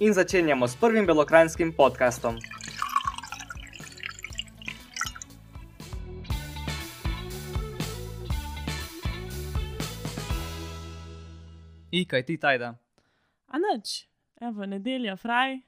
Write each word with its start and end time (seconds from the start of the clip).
in 0.00 0.12
začenjamo 0.12 0.68
s 0.68 0.76
prvim 0.76 1.06
belokrajinskim 1.06 1.72
podkastom. 1.72 2.36
I, 11.90 12.04
kaj 12.04 12.22
ti 12.26 12.38
tajda? 12.38 12.74
A 13.46 13.58
noč, 13.58 14.06
evo, 14.40 14.66
nedelja, 14.66 15.16
fraj. 15.16 15.60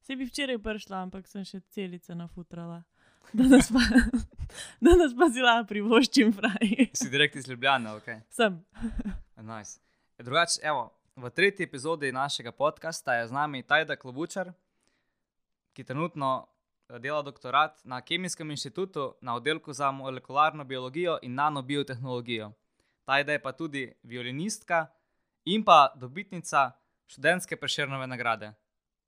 Se 0.00 0.16
bi 0.16 0.24
včeraj 0.24 0.58
prišla, 0.58 1.02
ampak 1.04 1.28
sem 1.28 1.44
še 1.44 1.60
celice 1.70 2.16
nafutrala. 2.16 2.82
Danes 3.32 3.68
pa, 3.70 3.82
danes 4.88 5.14
pa 5.14 5.28
zila 5.30 5.60
privoščim 5.68 6.32
fraj. 6.32 6.88
Si 6.96 7.10
direkt 7.12 7.36
iz 7.36 7.46
Ljubljana, 7.48 7.94
ok. 8.00 8.10
Sem. 8.30 8.58
Nice. 9.48 9.78
E, 10.18 10.24
Drugače, 10.26 10.64
evo, 10.66 10.88
v 11.18 11.30
tretji 11.30 11.64
epizodi 11.64 12.12
našega 12.12 12.52
podcasta 12.52 13.14
je 13.14 13.26
z 13.26 13.32
nami 13.32 13.62
Tajda 13.62 13.96
Klobučar, 13.96 14.52
ki 15.74 15.84
trenutno 15.84 16.46
eh, 16.46 16.98
dela 16.98 17.22
doktorat 17.22 17.80
na 17.84 18.00
Kemijskem 18.00 18.50
inštitutu 18.50 19.14
na 19.20 19.34
oddelku 19.34 19.72
za 19.72 19.90
molekularno 19.90 20.64
biologijo 20.64 21.18
in 21.22 21.34
nanobiotehnologijo. 21.34 22.52
Tajda 23.04 23.32
je 23.32 23.42
pa 23.42 23.52
tudi 23.52 23.92
violinistka 24.02 24.86
in 25.44 25.64
pa 25.64 25.92
dobitnica 25.96 26.70
študentske 27.06 27.56
preširnove 27.56 28.06
nagrade. 28.06 28.52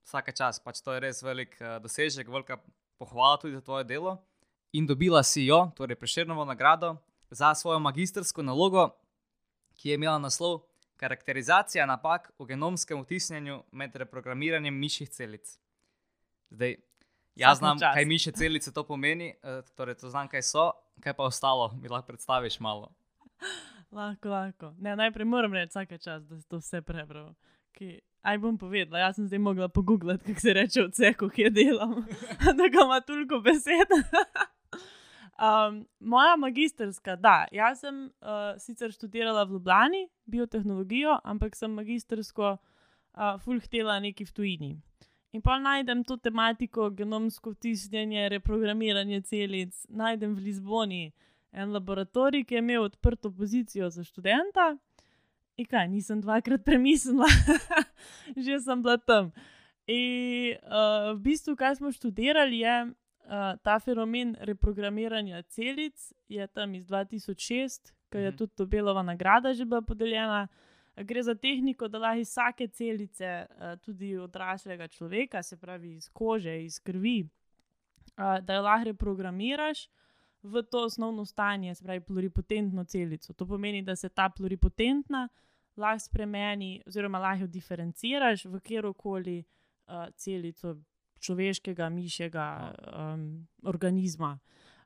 Vsake 0.03 0.31
čas, 0.31 0.59
pač 0.59 0.81
to 0.81 0.93
je 0.93 0.99
res 0.99 1.23
velik 1.23 1.55
uh, 1.61 1.77
dosežek, 1.79 2.27
velika 2.27 2.57
pohvala 2.97 3.37
tudi 3.37 3.55
za 3.55 3.61
tvoje 3.61 3.83
delo. 3.83 4.17
In 4.73 4.87
dobila 4.87 5.23
si 5.23 5.45
jo, 5.45 5.71
torej 5.77 5.95
preširnovo 5.95 6.45
nagrado, 6.45 6.97
za 7.29 7.55
svojo 7.55 7.79
magistrsko 7.79 8.43
nalogo, 8.43 8.89
ki 9.75 9.89
je 9.89 9.95
imela 9.95 10.17
naslov 10.17 10.70
Karakterizacija 11.01 11.85
napak 11.89 12.29
v 12.39 12.45
genomskem 12.53 13.01
vtisnjenju 13.01 13.63
med 13.71 13.95
reprogramiranjem 13.95 14.75
miših 14.79 15.09
celic. 15.09 15.57
Zdaj, 16.53 16.75
jaz 17.35 17.57
znam, 17.57 17.79
čast. 17.79 17.95
kaj 17.95 18.05
miše 18.05 18.31
celice 18.31 18.73
to 18.73 18.83
pomeni, 18.83 19.33
uh, 19.43 19.65
torej 19.75 19.97
to 19.97 20.09
znam, 20.09 20.27
kaj 20.27 20.43
so, 20.45 20.71
kaj 21.01 21.13
pa 21.17 21.23
ostalo, 21.23 21.71
mi 21.81 21.89
lahko 21.89 22.07
predstaviš 22.07 22.59
malo. 22.59 22.93
Lahko, 23.91 24.29
lahko. 24.29 24.73
Ne, 24.79 24.95
najprej 24.95 25.25
moram 25.25 25.53
reči, 25.53 25.69
vsake 25.69 25.97
čas, 25.97 26.23
da 26.23 26.37
si 26.39 26.47
to 26.47 26.61
vse 26.61 26.79
prebral. 26.81 27.33
Ki, 27.75 27.97
aj 28.21 28.37
bom 28.39 28.55
povedala, 28.57 29.01
jaz 29.01 29.17
sem 29.17 29.27
zdaj 29.27 29.39
mogla 29.39 29.67
pogooglati, 29.67 30.23
kako 30.23 30.39
se 30.39 30.53
reče 30.53 30.83
v 30.85 30.91
ceku, 30.95 31.29
kje 31.29 31.49
delam, 31.49 31.97
da 32.59 32.69
ga 32.71 32.85
ima 32.85 33.01
toliko 33.01 33.41
besed. 33.43 33.91
um, 35.41 35.85
moja 35.99 36.35
magistrska, 36.37 37.15
da, 37.15 37.45
jaz 37.51 37.81
sem 37.81 38.05
uh, 38.21 38.53
sicer 38.61 38.93
študirala 38.93 39.43
v 39.43 39.57
Ljubljani 39.57 40.05
biotehnologijo, 40.25 41.17
ampak 41.23 41.55
sem 41.55 41.73
magistrsko 41.73 42.53
uh, 42.57 43.35
fulhtela 43.41 43.99
neki 43.99 44.25
v 44.25 44.33
tujini. 44.33 44.71
In 45.31 45.41
pa 45.41 45.57
najdem 45.59 46.03
to 46.03 46.17
tematiko, 46.17 46.89
genomsko 46.91 47.53
vtisnjenje, 47.55 48.29
reprogramiranje 48.29 49.21
celic, 49.21 49.75
najdem 49.89 50.35
v 50.35 50.49
Lizboni 50.49 51.05
en 51.51 51.71
laboratorij, 51.71 52.43
ki 52.45 52.55
je 52.55 52.63
imel 52.63 52.83
odprto 52.83 53.31
pozicijo 53.31 53.89
za 53.89 54.03
študenta. 54.03 54.75
In 55.57 55.65
kaj, 55.65 55.87
nisem 55.87 56.21
dvakrat 56.21 56.63
premislila, 56.65 57.27
že 58.45 58.59
sem 58.59 58.83
bila 58.83 58.97
tam. 58.97 59.31
In 59.87 60.59
uh, 60.67 61.15
v 61.15 61.19
bistvu, 61.23 61.55
kaj 61.55 61.79
smo 61.79 61.91
študirali, 61.91 62.61
je 62.63 62.75
uh, 63.31 63.57
ta 63.63 63.79
fenomen 63.79 64.35
reprogramiranja 64.39 65.41
celic, 65.41 66.13
je 66.27 66.47
tam 66.47 66.75
iz 66.75 66.85
2006, 66.85 67.93
ki 68.09 68.17
je 68.17 68.29
Mhm. 68.29 68.37
tudi 68.37 68.53
Tobelova 68.55 69.03
nagrada 69.03 69.53
že 69.53 69.65
bila 69.65 69.81
podeljena. 69.81 70.47
Gre 70.95 71.23
za 71.23 71.35
tehniko, 71.35 71.87
da 71.87 71.97
lahko 71.97 72.19
iz 72.19 72.27
vsake 72.29 72.67
celice, 72.67 73.45
uh, 73.49 73.79
tudi 73.79 74.17
odraslega 74.17 74.87
človeka, 74.87 75.43
se 75.43 75.57
pravi 75.57 75.95
iz 75.95 76.09
kože, 76.09 76.63
iz 76.63 76.79
krvi, 76.79 77.23
uh, 78.17 78.39
da 78.43 78.53
jo 78.53 78.61
lahko 78.61 78.83
reprogramiraš 78.85 79.87
v 80.43 80.63
to 80.63 80.83
osnovno 80.85 81.25
stanje, 81.25 81.75
se 81.75 81.83
pravi 81.83 81.99
pluripotentno 82.01 82.83
celico. 82.83 83.33
To 83.33 83.45
pomeni, 83.45 83.81
da 83.81 83.95
se 83.95 84.09
ta 84.09 84.29
pluripotentna 84.29 85.29
lahko 85.77 85.99
spremeni, 85.99 86.81
oziroma 86.87 87.19
lahko 87.19 87.43
jo 87.43 87.47
diferenciraš 87.47 88.45
v 88.45 88.59
kjerkoli 88.59 89.43
uh, 89.87 90.05
celico 90.15 90.75
človeškega, 91.21 91.89
mišjega 91.89 92.45
um, 92.97 93.47
organizma. 93.63 94.37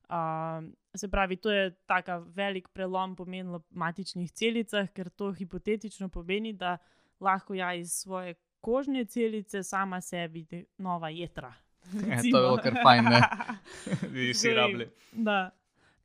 Um, 0.10 0.76
se 0.96 1.10
pravi, 1.10 1.38
to 1.42 1.52
je 1.52 1.72
tako 1.90 2.20
velik 2.36 2.68
prelom 2.74 3.16
pomen 3.16 3.50
v 3.56 3.62
matičnih 3.70 4.32
celicah, 4.32 4.90
ker 4.94 5.10
to 5.10 5.32
hipotetično 5.34 6.10
pomeni, 6.10 6.54
da 6.54 6.78
lahko 7.20 7.56
ja 7.58 7.74
iz 7.74 7.94
svoje 8.04 8.36
kožne 8.62 9.06
celice 9.06 9.64
sama 9.64 10.02
sebi 10.02 10.46
nova 10.78 11.10
jedra. 11.10 11.54
Ja, 12.10 12.18
to 12.18 12.26
je 12.26 12.32
bilo 12.32 12.58
kar 12.58 12.78
fajn, 12.84 13.06
ne? 13.06 13.22
Bi 14.14 14.34
si 14.34 14.48
Zdaj, 14.48 14.56
rabili. 14.56 14.88
Da. 15.12 15.52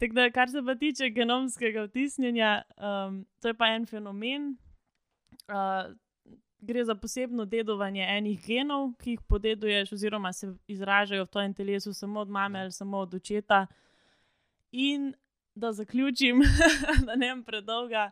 Tako 0.01 0.15
da, 0.15 0.31
kar 0.31 0.51
se 0.51 0.63
pa 0.67 0.75
tiče 0.75 1.09
genomskega 1.11 1.87
vtisnjenja, 1.89 2.63
um, 2.77 3.27
to 3.41 3.49
je 3.49 3.55
pa 3.55 3.69
en 3.75 3.87
fenomen. 3.87 4.57
Uh, 5.49 5.93
gre 6.61 6.85
za 6.85 6.95
posebno 6.95 7.45
dedovanje 7.45 8.05
enih 8.09 8.41
genov, 8.47 8.93
ki 9.01 9.11
jih 9.17 9.21
podeduješ, 9.29 9.93
oziroma 9.93 10.33
se 10.33 10.53
izražajo 10.69 11.25
v 11.25 11.29
tvojem 11.29 11.55
telesu 11.55 11.93
samo 11.95 12.21
od 12.21 12.29
mame 12.29 12.61
ali 12.61 12.73
samo 12.73 12.99
od 12.99 13.15
očeta. 13.15 13.67
In 14.73 15.15
da 15.55 15.73
zaključim, 15.73 16.43
da 17.07 17.17
ne 17.17 17.35
bom 17.35 17.45
predolga. 17.45 18.11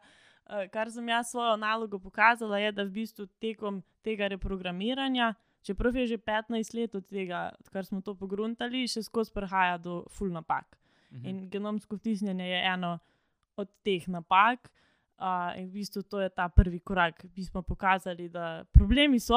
Uh, 0.48 0.70
kar 0.72 0.90
sem 0.92 1.08
jaz 1.08 1.30
svojo 1.30 1.56
nalogo 1.56 1.98
pokazala, 1.98 2.58
je, 2.58 2.72
da 2.72 2.82
v 2.82 2.90
bistvu 2.90 3.26
tekom 3.26 3.82
tega 4.02 4.28
reprogramiranja, 4.28 5.34
čeprav 5.62 5.96
je 5.96 6.06
že 6.06 6.18
15 6.18 6.74
let 6.74 6.94
od 6.94 7.06
tega, 7.06 7.50
odkar 7.60 7.84
smo 7.84 8.00
to 8.00 8.14
pogruntali, 8.14 8.86
še 8.88 9.02
skozi 9.02 9.32
prihaja 9.34 9.76
do 9.78 10.04
full 10.08 10.32
napak. 10.32 10.78
Mhm. 11.12 11.26
In 11.28 11.48
genomsko 11.50 11.96
vtisnjenje 11.96 12.48
je 12.48 12.64
eno 12.64 12.98
od 13.56 13.68
teh 13.84 14.08
napak. 14.08 14.72
Uh, 15.18 15.58
in 15.58 15.66
v 15.66 15.72
bistvu 15.80 16.02
to 16.02 16.20
je 16.20 16.28
ta 16.30 16.48
prvi 16.48 16.78
korak. 16.78 17.24
Mi 17.36 17.44
smo 17.44 17.62
pokazali, 17.62 18.28
da 18.28 18.64
problemi 18.72 19.20
so. 19.20 19.34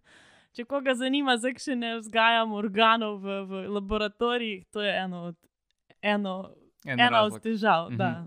Če 0.54 0.64
koga 0.64 0.94
zanima, 0.94 1.36
zakaj 1.38 1.76
ne 1.76 1.96
vzgajamo 1.98 2.56
organov 2.56 3.20
v, 3.22 3.40
v 3.46 3.62
laboratorijih, 3.74 4.66
to 4.70 4.82
je 4.82 4.90
eno 4.90 5.22
od, 5.30 5.36
eno, 6.02 6.50
En 6.84 7.00
ena 7.00 7.10
razlog. 7.10 7.38
od 7.38 7.42
težav. 7.42 7.88
Mhm. 7.90 7.96
da. 7.96 8.26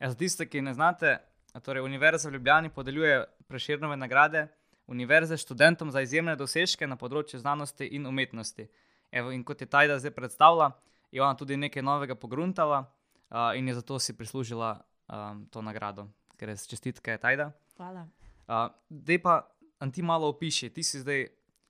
Ja, 0.00 0.10
za 0.10 0.16
tiste, 0.18 0.46
ki 0.46 0.62
ne 0.62 0.74
znate, 0.74 1.18
torej 1.62 1.82
Univerza 1.82 2.28
v 2.28 2.32
Ljubljani 2.32 2.70
podeljuje 2.70 3.24
preširnove 3.46 3.96
nagrade 3.96 4.48
univerze 4.86 5.36
študentom 5.36 5.90
za 5.90 6.00
izjemne 6.00 6.36
dosežke 6.36 6.86
na 6.86 6.96
področju 6.96 7.40
znanosti 7.40 7.86
in 7.96 8.06
umetnosti. 8.06 8.66
Evo, 9.12 9.32
in 9.32 9.44
kot 9.44 9.60
je 9.60 9.68
Tajda 9.70 9.98
zdaj 10.00 10.14
predstavila, 10.16 10.72
je 11.12 11.22
ona 11.22 11.36
tudi 11.36 11.56
nekaj 11.56 11.84
novega 11.84 12.16
pogruntala 12.16 12.82
uh, 12.82 13.52
in 13.56 13.68
je 13.68 13.74
zato 13.80 13.98
si 13.98 14.16
prislužila 14.16 14.80
um, 15.12 15.46
to 15.50 15.62
nagrado, 15.62 16.08
ker 16.40 16.48
je 16.48 16.56
čestitke 16.72 17.18
Tajda. 17.20 17.52
Hvala. 17.76 18.08
Uh, 18.48 18.72
Dej 18.88 19.20
pa, 19.22 19.44
an 19.78 19.92
ti 19.92 20.02
malo 20.02 20.28
opiši, 20.32 20.72
ti 20.72 20.82
si 20.82 21.00
zdaj 21.04 21.28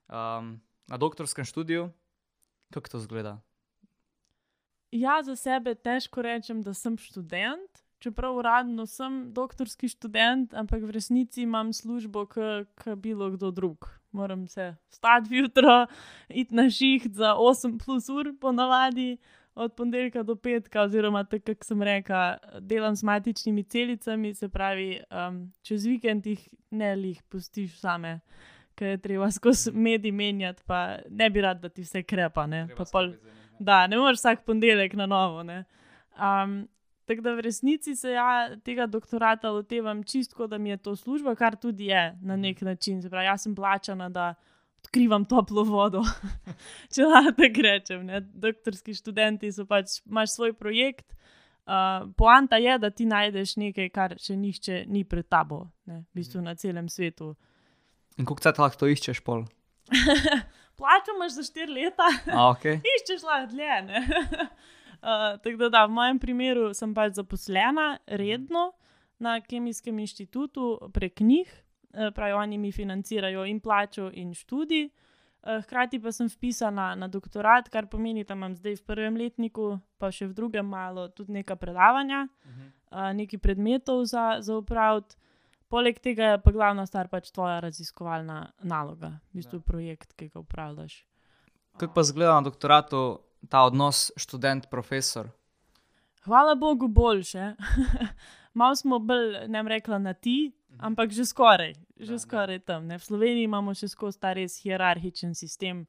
um, 0.09 0.57
na 0.87 0.97
doktorskem 0.97 1.45
študiju, 1.45 1.91
kako 2.73 2.89
to 2.89 2.99
zgleda? 2.99 3.41
Ja, 4.93 5.23
za 5.25 5.37
sebe 5.37 5.75
težko 5.75 6.23
rečem, 6.23 6.61
da 6.63 6.75
sem 6.77 6.99
študent, 7.01 7.81
čeprav 8.03 8.37
uradno 8.37 8.85
sem 8.87 9.33
doktorski 9.33 9.89
študent, 9.89 10.55
ampak 10.55 10.85
v 10.85 10.93
resnici 10.93 11.47
imam 11.47 11.73
službo, 11.73 12.27
kot 12.29 12.89
bilo 13.01 13.31
kdo 13.33 13.51
drug. 13.51 13.89
Moram 14.13 14.45
se 14.49 14.75
vstati 14.93 15.37
jutro, 15.37 15.87
iti 16.29 16.55
na 16.55 16.69
šiht 16.69 17.15
za 17.17 17.33
8 17.41 17.79
plus 17.81 18.09
ur, 18.13 18.35
ponavadi 18.41 19.17
od 19.55 19.75
ponedeljka 19.77 20.23
do 20.23 20.37
petka, 20.37 20.83
oziroma 20.83 21.25
tako, 21.25 21.55
kot 21.55 21.67
sem 21.67 21.83
rekel, 21.83 22.39
delam 22.61 22.97
s 22.97 23.03
matičnimi 23.03 23.65
celicami, 23.65 24.35
se 24.35 24.49
pravi, 24.49 25.01
um, 25.11 25.45
čez 25.63 25.87
vikend 25.87 26.27
jih 26.27 26.49
ne 26.71 26.95
lih 26.97 27.23
pustiš 27.29 27.79
same. 27.81 28.21
Ker 28.75 28.95
je 28.95 28.99
treba 28.99 29.31
skozi 29.37 29.73
mediji 29.73 30.13
menjati, 30.13 30.63
pa 30.67 30.99
ne 31.11 31.31
bi 31.31 31.41
rad, 31.41 31.61
da 31.61 31.69
ti 31.69 31.85
vse 31.85 32.03
krepa. 32.03 32.47
Ne, 32.47 32.67
pol, 32.93 33.13
Da, 33.63 33.87
ne 33.87 33.99
moreš 33.99 34.19
vsak 34.19 34.47
ponedeljek 34.47 34.95
na 34.99 35.07
novo. 35.07 35.43
ne. 35.43 35.65
Um, 36.19 36.69
tako 37.05 37.21
da 37.21 37.35
v 37.35 37.41
resnici 37.41 37.97
se 37.97 38.11
ja 38.11 38.57
tega 38.65 38.87
doktorata 38.87 39.51
lotevam 39.51 40.03
čistko, 40.03 40.47
da 40.47 40.59
mi 40.59 40.71
je 40.71 40.77
to 40.77 40.97
služba, 40.97 41.35
kar 41.35 41.57
tudi 41.57 41.87
je 41.87 42.19
na 42.23 42.37
nek 42.37 42.61
način. 42.61 43.03
Se 43.03 43.11
pravi, 43.11 43.27
jaz 43.27 43.43
sem 43.43 43.55
plačana, 43.55 44.09
da 44.09 44.35
odkrivam 44.83 45.25
toplo 45.25 45.65
vodo, 45.65 46.03
če 46.95 47.07
lahko 47.07 47.33
tako 47.39 47.65
rečem. 47.65 48.07
Ne. 48.11 48.21
Doktorski 48.21 48.95
študenti 48.99 49.53
so 49.55 49.67
pač, 49.69 50.01
imaš 50.09 50.37
svoj 50.37 50.57
projekt. 50.59 51.07
Uh, 51.63 52.11
poanta 52.19 52.59
je, 52.59 52.75
da 52.83 52.91
ti 52.91 53.07
najdeš 53.07 53.55
nekaj, 53.63 53.89
kar 53.95 54.17
še 54.19 54.35
nihče 54.35 54.81
ni 54.91 55.05
pred 55.07 55.29
tabo, 55.31 55.69
ne, 55.87 56.03
v 56.11 56.19
bistvu 56.19 56.43
na 56.43 56.57
celem 56.59 56.89
svetu. 56.91 57.37
In 58.19 58.27
koliko 58.27 58.43
časa 58.43 58.65
lahko 58.65 58.83
to 58.83 58.91
iščeš, 58.91 59.23
pol? 59.23 59.45
Plačo 60.79 61.15
imaš 61.15 61.37
za 61.39 61.47
štiri 61.47 61.71
leta, 61.71 62.09
A, 62.27 62.51
okay. 62.51 62.83
iščeš 62.97 63.23
lahko 63.29 63.53
dlje. 63.55 63.77
ne. 63.87 64.03
Uh, 65.03 65.39
tako 65.39 65.57
da, 65.61 65.69
da, 65.69 65.85
v 65.87 65.95
mojem 65.95 66.19
primeru 66.23 66.73
sem 66.75 66.91
pač 66.95 67.15
zaposlena 67.19 67.97
redno 68.07 68.73
na 69.23 69.39
Kemijskem 69.43 70.03
inštitutu 70.03 70.91
prek 70.95 71.23
njih, 71.23 71.47
pravi, 72.15 72.33
oni 72.33 72.59
mi 72.59 72.73
financirajo 72.73 73.45
in 73.45 73.61
plačo, 73.61 74.11
in 74.13 74.35
študij. 74.35 74.89
Uh, 75.43 75.59
hkrati 75.65 75.99
pa 75.99 76.13
sem 76.13 76.29
vpisana 76.31 76.95
na 76.95 77.09
doktorat, 77.09 77.69
kar 77.69 77.89
pomeni, 77.91 78.23
da 78.25 78.35
imam 78.35 78.55
zdaj 78.55 78.77
v 78.79 78.85
prvem 78.87 79.17
letniku, 79.19 79.81
pa 79.99 80.13
še 80.15 80.29
v 80.31 80.37
drugem 80.39 80.69
malo 80.71 81.09
tudi 81.11 81.35
neka 81.35 81.57
predavanja, 81.59 82.29
uh, 82.47 83.11
nekaj 83.11 83.43
predmetov 83.43 84.05
za, 84.07 84.39
za 84.39 84.55
upraviti. 84.57 85.19
Poleg 85.73 85.99
tega 86.05 86.35
je 86.35 86.39
pa 86.45 86.53
glavna 86.53 86.85
stvar 86.87 87.09
pač 87.09 87.31
tvoja 87.33 87.57
raziskovalna 87.65 88.53
naloga, 88.63 89.17
v 89.33 89.41
bistvu 89.41 89.59
Da. 89.59 89.65
projekt, 89.65 90.13
ki 90.15 90.29
ga 90.29 90.45
upravljaš. 90.45 91.01
Kako 91.81 91.95
pa 91.95 92.03
zgleda 92.05 92.35
na 92.35 92.47
doktoratu 92.47 93.19
ta 93.49 93.65
odnos 93.65 94.13
študent-profesor? 94.17 95.33
Hvala 96.23 96.55
Bogu, 96.55 96.89
boljše. 96.89 97.55
Malo 98.59 98.77
smo 98.77 98.99
bolj, 98.99 99.49
ne 99.49 99.63
bom 99.63 99.69
rekla 99.69 99.99
na 99.99 100.13
ti, 100.15 100.53
ampak 100.79 101.11
že 101.11 101.25
skoraj, 101.25 101.75
že 101.97 102.07
Da, 102.07 102.13
da. 102.13 102.19
skoraj 102.19 102.59
tam. 102.59 102.87
Ne? 102.87 102.99
V 102.99 103.05
Sloveniji 103.05 103.45
imamo 103.45 103.75
še 103.75 103.89
skozi 103.89 104.19
ta 104.19 104.33
res 104.33 104.59
hierarhičen 104.63 105.35
sistem. 105.35 105.87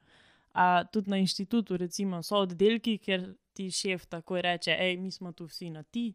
A, 0.54 0.84
tudi 0.84 1.10
na 1.10 1.18
inštitutu, 1.18 1.78
recimo, 1.78 2.22
so 2.24 2.36
oddelki, 2.38 2.98
kjer 2.98 3.24
ti 3.54 3.72
šef 3.72 4.06
takoj 4.06 4.42
reče: 4.42 4.72
hej, 4.72 4.98
mi 4.98 5.12
smo 5.12 5.32
tu 5.32 5.46
vsi 5.46 5.70
na 5.70 5.84
ti. 5.84 6.14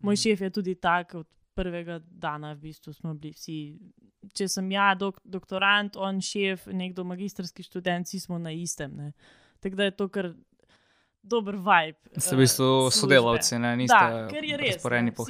Moj 0.00 0.12
Mhm. 0.14 0.20
šef 0.22 0.40
je 0.40 0.50
tudi 0.50 0.74
tak, 0.74 1.14
od 1.14 1.26
prvega 1.54 1.98
dana 1.98 2.52
v 2.52 2.58
bistvu 2.60 2.92
smo 2.92 3.14
bili 3.14 3.32
vsi. 3.32 3.78
Če 4.34 4.48
sem 4.48 4.70
ja, 4.70 4.94
dok, 4.94 5.20
doktorant, 5.24 5.96
on 5.96 6.20
šef, 6.20 6.66
nekdo 6.66 7.04
magistrski 7.04 7.62
študent, 7.62 8.06
vsi 8.06 8.20
smo 8.20 8.38
na 8.38 8.50
istem. 8.50 8.96
ne. 8.96 9.12
Tako 9.60 9.76
da 9.76 9.84
je 9.84 9.90
to 9.90 10.08
kar 10.08 10.34
dober 11.28 11.56
vibe. 11.56 11.98
Ste 12.16 12.34
v 12.34 12.38
bistvu 12.38 12.64
eh, 12.64 12.70
službe. 12.82 12.90
sodelavci, 12.92 13.58
ne? 13.58 13.76
niste 13.76 13.94
Da, 13.94 14.26
ker 14.26 14.44
je 14.44 14.56
res. 14.56 14.74
ne, 14.74 14.80
po 14.80 15.24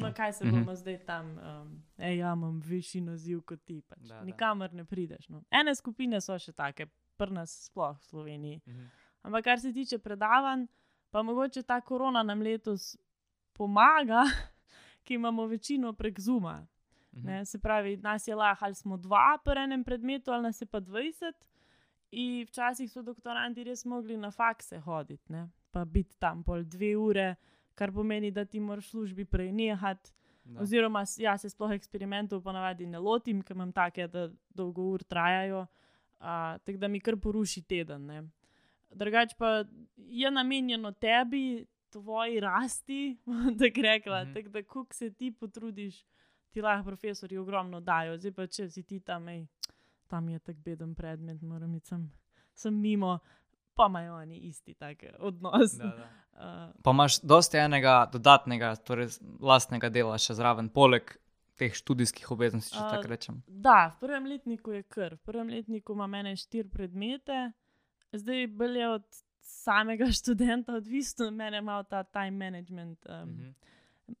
smo, 0.00 0.12
kaj 0.14 0.32
se 0.32 0.44
Mhm. 0.44 0.58
bomo 0.58 0.74
zdaj 0.74 0.98
tam, 1.00 1.26
um, 1.38 1.68
ej, 1.98 2.18
ja, 2.18 2.32
imam 2.32 2.60
višji 2.60 3.00
naziv 3.02 3.42
kot 3.42 3.60
ti. 3.62 3.80
Pač. 3.82 3.98
Da, 4.00 4.14
da. 4.14 4.24
Nikamor 4.24 4.72
ne 4.72 4.84
prideš. 4.84 5.28
No. 5.28 5.44
Ene 5.52 5.74
skupine 5.74 6.20
so 6.20 6.38
še 6.38 6.52
take, 6.52 6.86
prnas 7.16 7.64
sploh 7.64 7.94
v 7.94 8.04
Sloveniji. 8.04 8.60
Mhm. 8.66 8.84
Ampak 9.22 9.44
kar 9.44 9.60
se 9.60 9.72
tiče 9.72 9.98
predavanj, 9.98 10.66
pa 11.10 11.22
mogoče 11.22 11.62
ta 11.62 11.80
korona 11.80 12.22
nam 12.22 12.40
letos 12.40 12.96
pomaga, 13.52 14.24
ki 15.04 15.14
imamo 15.14 15.46
večino 15.46 15.92
prek 15.92 16.20
Zuma. 16.20 16.66
Mhm. 17.12 17.24
Ne, 17.24 17.44
se 17.44 17.58
pravi, 17.58 17.96
nas 17.96 18.28
je 18.28 18.34
lahko, 18.34 18.64
ali 18.64 18.74
smo 18.74 18.96
dva 18.96 19.38
po 19.38 19.52
enem 19.52 19.84
predmetu, 19.84 20.30
ali 20.30 20.42
nas 20.42 20.60
je 20.60 20.66
pa 20.66 20.80
20. 20.80 21.32
In 22.10 22.46
včasih 22.46 22.92
so 22.92 23.02
doktoranti 23.02 23.64
res 23.64 23.84
mogli 23.84 24.16
na 24.16 24.30
fakse 24.30 24.78
hoditi, 24.78 25.32
ne, 25.32 25.48
pa 25.70 25.84
biti 25.84 26.16
tam 26.18 26.44
pol 26.44 26.62
dve 26.64 26.96
ure, 26.96 27.34
kar 27.74 27.92
pomeni, 27.92 28.30
da 28.30 28.44
ti 28.44 28.60
moraš 28.60 28.86
v 28.86 28.90
službi 28.90 29.24
prej 29.24 29.52
nehati. 29.52 30.12
Da. 30.44 30.60
Oziroma, 30.60 31.04
jaz 31.18 31.40
se 31.40 31.48
sploh 31.50 31.72
eksperimentov 31.72 32.42
ponavadi 32.44 32.86
ne 32.86 33.00
lotim, 33.00 33.40
ker 33.42 33.56
imam 33.56 33.72
take, 33.72 34.06
da 34.12 34.28
dolgo 34.54 34.90
ur 34.92 35.02
trajajo, 35.02 35.64
tako 36.20 36.78
da 36.78 36.88
mi 36.88 37.00
kar 37.00 37.16
poruši 37.16 37.62
teden. 37.62 38.06
Ne. 38.06 38.22
Drugač 38.94 39.32
pa 39.38 39.64
je 39.96 40.30
namenjeno 40.30 40.92
tebi, 40.92 41.64
tvoji 41.94 42.40
rasti, 42.40 43.16
da 43.58 43.64
rekla. 43.82 44.22
Mhm. 44.22 44.30
Mm 44.30 44.32
-hmm. 44.32 44.34
Tako 44.34 44.48
da, 44.48 44.62
ko 44.62 44.86
se 44.90 45.10
ti 45.10 45.30
potrudiš, 45.30 46.04
ti 46.50 46.60
lahko 46.60 46.84
profesori 46.84 47.38
ogromno 47.38 47.80
dajo. 47.80 48.18
Zdaj 48.18 48.32
pa, 48.32 48.46
če 48.46 48.70
si 48.70 48.82
ti 48.82 49.00
tam, 49.00 49.28
ej, 49.28 49.46
tam 50.08 50.28
je 50.28 50.38
tako 50.38 50.60
beden 50.64 50.94
predmet, 50.94 51.42
moram 51.42 51.74
iti 51.74 51.88
sem, 51.88 52.04
sem 52.54 52.74
mimo, 52.80 53.18
pa 53.74 53.86
imajo 53.88 54.14
oni 54.22 54.38
isti 54.48 54.74
tak 54.74 55.04
odnos. 55.18 55.76
Da, 55.78 55.84
da. 55.84 56.08
Uh, 56.32 56.74
Pa 56.84 56.90
imaš 56.90 57.20
dosti 57.20 57.58
enega 57.58 58.04
dodatnega, 58.12 58.74
torej 58.76 59.18
lastnega 59.40 59.90
dela 59.90 60.18
še 60.18 60.34
zraven, 60.34 60.70
poleg 60.70 61.16
teh 61.58 61.74
študijskih 61.74 62.30
obveznosti, 62.34 62.74
če 62.74 62.82
A, 62.82 62.88
tako 62.96 63.10
rečem. 63.12 63.42
Da, 63.46 63.92
v 63.94 64.06
prvem 64.06 64.26
letniku 64.26 64.74
je 64.74 64.82
kar. 64.82 65.14
V 65.14 65.30
prvem 65.30 65.52
letniku 65.54 65.94
ima 65.94 66.08
mene 66.10 66.34
štiri 66.36 66.66
predmete, 66.70 67.52
zdaj 68.12 68.48
bolj 68.58 68.80
je 68.80 68.88
od 68.96 69.06
samega 69.44 70.10
študenta 70.18 70.74
odvisno, 70.80 71.30
mene 71.30 71.62
ima 71.62 71.82
ta 71.82 72.02
time 72.02 72.38
management. 72.38 73.06
Um, 73.06 73.30
Mhm. 73.30 73.54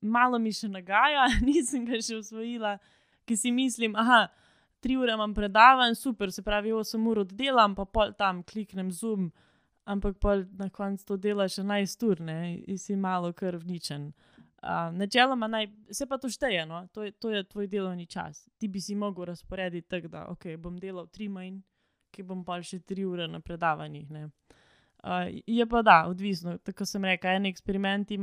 Malo 0.00 0.38
mi 0.38 0.52
še 0.52 0.68
nagaja, 0.68 1.26
nisem 1.48 1.84
ga 1.84 2.00
še 2.00 2.16
usvojila, 2.16 2.78
ki 3.28 3.36
si 3.36 3.52
mislim, 3.52 3.96
aha, 3.96 4.28
tri 4.84 4.98
ure 5.00 5.16
imam 5.16 5.32
predavanj, 5.34 5.96
super, 5.96 6.32
se 6.32 6.42
pravi, 6.44 6.72
8 6.76 7.08
ur 7.08 7.22
oddelam, 7.24 7.74
pa 7.74 7.86
pol 7.88 8.12
tam 8.18 8.42
kliknem 8.44 8.90
zoom, 8.92 9.30
ampak 9.88 10.18
pol 10.20 10.44
na 10.60 10.68
koncu 10.68 11.06
to 11.08 11.16
delaš 11.16 11.56
11 11.62 12.04
ur, 12.10 12.20
ne, 12.20 12.38
in 12.68 12.78
si 12.78 12.96
malo 12.96 13.32
krvničen. 13.32 14.10
Uh, 14.64 14.92
načeloma 14.96 15.48
naj, 15.48 15.70
se 15.92 16.06
pa 16.08 16.18
to 16.20 16.28
šteje, 16.28 16.66
no? 16.68 16.82
to, 16.92 17.02
je, 17.04 17.12
to 17.20 17.32
je 17.32 17.42
tvoj 17.48 17.66
delovni 17.68 18.06
čas. 18.06 18.46
Ti 18.60 18.68
bi 18.68 18.80
si 18.80 18.94
mogel 18.94 19.24
razporediti 19.28 19.88
tako, 19.88 20.08
da 20.08 20.26
okay, 20.32 20.56
bom 20.56 20.78
delal 20.80 21.08
tri 21.12 21.28
manj, 21.28 21.58
ki 22.12 22.24
bom 22.24 22.44
pa 22.44 22.60
še 22.64 22.82
tri 22.84 23.04
ure 23.04 23.28
na 23.28 23.40
predavanjih. 23.44 24.08
Uh, 24.12 25.28
je 25.46 25.66
pa 25.68 25.82
da, 25.84 25.98
odvisno. 26.08 26.58
Tako 26.64 26.88
sem 26.88 27.04
rekel, 27.04 27.36
eni 27.36 27.52
eksperimenti 27.52 28.20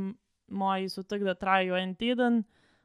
moji 0.50 0.90
so 0.90 1.02
tako, 1.02 1.30
da 1.30 1.38
trajajo 1.38 1.78
en 1.78 1.94
teden, 1.98 2.42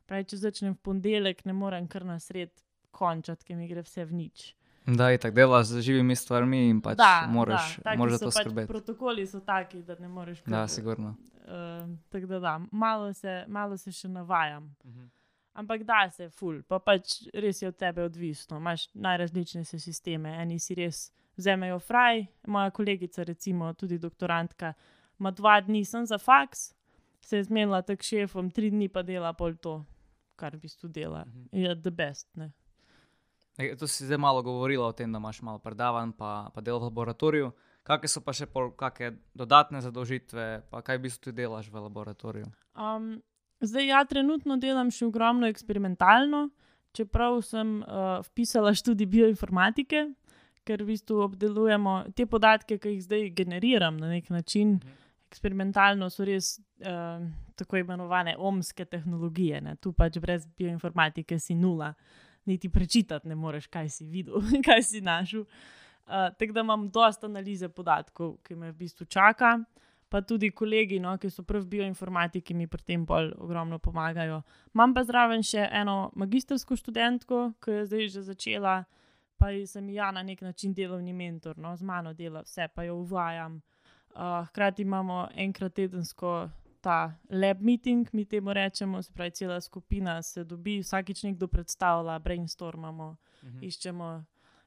pravi, 0.09 0.29
če 0.29 0.45
začnem 0.45 0.77
v 0.77 0.81
ponedeljek, 0.89 1.45
ne 1.45 1.57
morem 1.57 1.89
kar 1.89 2.05
na 2.05 2.19
sred 2.21 2.53
končati, 2.97 3.45
ker 3.45 3.59
mi 3.59 3.69
gre 3.69 3.85
vse 3.85 4.05
v 4.09 4.23
nič. 4.23 4.47
Da, 4.87 5.11
in 5.11 5.19
tako 5.19 5.35
delaš 5.35 5.67
z 5.67 5.81
živimi 5.83 6.15
stvarmi 6.15 6.69
in 6.69 6.79
pač 6.81 7.01
moraš, 7.27 7.75
taki 7.83 7.99
moraš 7.99 8.13
za 8.13 8.19
to 8.19 8.31
pač 8.31 8.45
skrbeti. 8.45 8.67
Protokoli 8.71 9.25
so 9.27 9.41
taki, 9.43 9.81
da 9.83 9.97
ne 9.99 10.07
moreš 10.07 10.41
kar. 10.41 10.51
Da, 10.53 10.67
sigurno. 10.71 11.15
Uh, 11.43 11.89
tako 12.09 12.25
da, 12.25 12.39
da 12.39 12.53
malo, 12.71 13.13
se, 13.13 13.43
malo 13.47 13.77
se 13.77 13.91
še 13.91 14.07
navajam. 14.07 14.75
Mhm. 14.85 15.09
Ampak 15.57 15.83
da 15.83 16.05
se 16.13 16.29
ful, 16.29 16.61
pa 16.69 16.77
pač 16.79 17.23
res 17.33 17.61
je 17.61 17.67
od 17.67 17.75
tebe 17.75 18.03
odvisno. 18.05 18.59
Imáš 18.61 18.87
najrazličnejše 18.93 19.79
sisteme. 19.79 20.35
Eni 20.41 20.59
si 20.59 20.75
res 20.77 21.07
vzamejo 21.37 21.79
fraj, 21.79 22.25
moja 22.47 22.69
kolegica, 22.69 23.23
recimo 23.23 23.73
tudi 23.73 23.97
doktorantka, 23.97 24.73
ima 25.19 25.31
dva 25.31 25.57
dni 25.61 25.83
sem 25.85 26.05
za 26.05 26.17
faks, 26.17 26.73
se 27.21 27.37
je 27.37 27.43
zmenila 27.43 27.81
tak 27.81 28.05
šefom, 28.05 28.51
tri 28.51 28.69
dni 28.69 28.87
pa 28.89 29.01
dela 29.03 29.33
pol 29.33 29.57
to, 29.57 29.81
kar 30.35 30.55
v 30.55 30.61
bistvu 30.61 30.89
dela. 30.89 31.25
Mhm. 31.25 31.47
Je 31.51 31.75
the 31.75 31.91
best. 31.91 32.29
Ne? 32.35 32.51
Tu 33.57 33.87
si 33.87 34.05
zdaj 34.05 34.17
malo 34.21 34.43
govorila 34.45 34.87
o 34.87 34.93
tem, 34.93 35.11
da 35.11 35.17
imaš 35.17 35.41
malo 35.41 35.57
predavanj, 35.59 36.11
pa, 36.17 36.49
pa 36.53 36.61
delo 36.61 36.79
v 36.79 36.91
laboratoriju. 36.91 37.51
Kakšne 37.87 38.09
so 38.11 38.21
pa 38.21 38.35
še 38.35 38.45
pol, 38.45 38.69
dodatne 39.33 39.81
zadolžitve, 39.81 40.45
pa 40.69 40.81
kaj 40.85 40.99
v 40.99 41.03
bistvu 41.07 41.31
ti 41.31 41.33
delaš 41.39 41.71
v 41.71 41.81
laboratoriju? 41.81 42.51
Um, 42.75 43.23
zdaj, 43.63 43.87
ja, 43.87 44.03
trenutno 44.05 44.59
delam 44.61 44.91
še 44.93 45.07
ogromno 45.07 45.49
eksperimentalno, 45.49 46.49
čeprav 46.93 47.39
sem 47.47 47.79
uh, 47.81 48.19
vpisala 48.27 48.75
študij 48.77 49.09
bioinformatike, 49.09 50.03
ker 50.67 50.83
v 50.83 50.91
bistvu 50.91 51.23
obdelujemo 51.25 52.11
te 52.13 52.27
podatke, 52.29 52.77
ki 52.77 52.97
jih 52.97 53.03
zdaj 53.07 53.27
generiram 53.39 53.97
na 53.97 54.11
nek 54.11 54.29
način. 54.29 54.77
Mhm. 54.77 55.03
Eksperimentalno 55.27 56.07
so 56.13 56.23
res 56.23 56.53
uh, 56.85 57.23
tako 57.57 57.81
imenovane 57.81 58.37
omske 58.37 58.85
tehnologije. 58.85 59.59
Ne? 59.61 59.75
Tu 59.81 59.91
pač 59.91 60.21
brez 60.23 60.45
bioinformatike 60.47 61.39
si 61.39 61.55
nula, 61.55 61.95
niti 62.47 62.69
prečitati 62.69 63.27
ne 63.27 63.35
moreš, 63.35 63.67
kaj 63.67 63.89
si 63.89 64.05
videl, 64.05 64.41
kaj 64.67 64.83
si 64.83 65.01
našel. 65.01 65.45
Uh, 66.07 66.31
tako 66.39 66.53
da 66.53 66.63
imam 66.63 66.89
dosta 66.89 67.27
analize 67.27 67.69
podatkov, 67.69 68.37
ki 68.43 68.55
me 68.55 68.71
v 68.71 68.77
bistvu 68.85 69.05
čaka 69.05 69.57
pa 70.09 70.21
tudi 70.21 70.51
kolegi, 70.51 70.99
no, 70.99 71.15
ki 71.19 71.29
so 71.31 71.43
prav 71.43 71.65
bioinformatiki, 71.67 72.55
mi 72.55 72.67
pri 72.71 72.83
tem 72.87 73.05
bolj 73.05 73.33
ogromno 73.43 73.79
pomagajo. 73.83 74.41
Imam 74.75 74.93
pa 74.95 75.03
zraven 75.07 75.43
še 75.43 75.67
eno 75.81 75.97
magistrsko 76.15 76.77
študentko, 76.79 77.41
ki 77.63 77.79
je 77.79 77.87
zdaj 77.89 78.11
že 78.15 78.23
začela, 78.29 78.77
pa 79.37 79.51
ji 79.53 79.65
sem 79.67 79.89
ja 79.93 80.11
na 80.15 80.23
nek 80.23 80.41
način 80.41 80.73
delovni 80.73 81.13
mentor, 81.13 81.57
no, 81.59 81.75
z 81.75 81.83
mano 81.83 82.13
dela 82.13 82.41
vse, 82.45 82.69
pa 82.73 82.87
jo 82.87 83.01
uvajam. 83.03 83.59
Uh, 84.17 84.47
hkrati 84.47 84.81
imamo 84.81 85.27
enkrat 85.35 85.75
tedensko 85.77 86.47
ta 86.87 86.97
lab 87.29 87.59
meeting, 87.61 88.07
mi 88.15 88.23
temu 88.25 88.53
rečemo, 88.55 89.01
se 89.03 89.11
pravi, 89.11 89.35
cela 89.35 89.59
skupina 89.61 90.21
se 90.23 90.45
dobi, 90.47 90.79
vsakič 90.79 91.25
nekdo 91.27 91.47
predstavlja, 91.51 92.15
brainstormamo, 92.23 93.09
Mhm. 93.43 93.59
iščemo, 93.67 94.07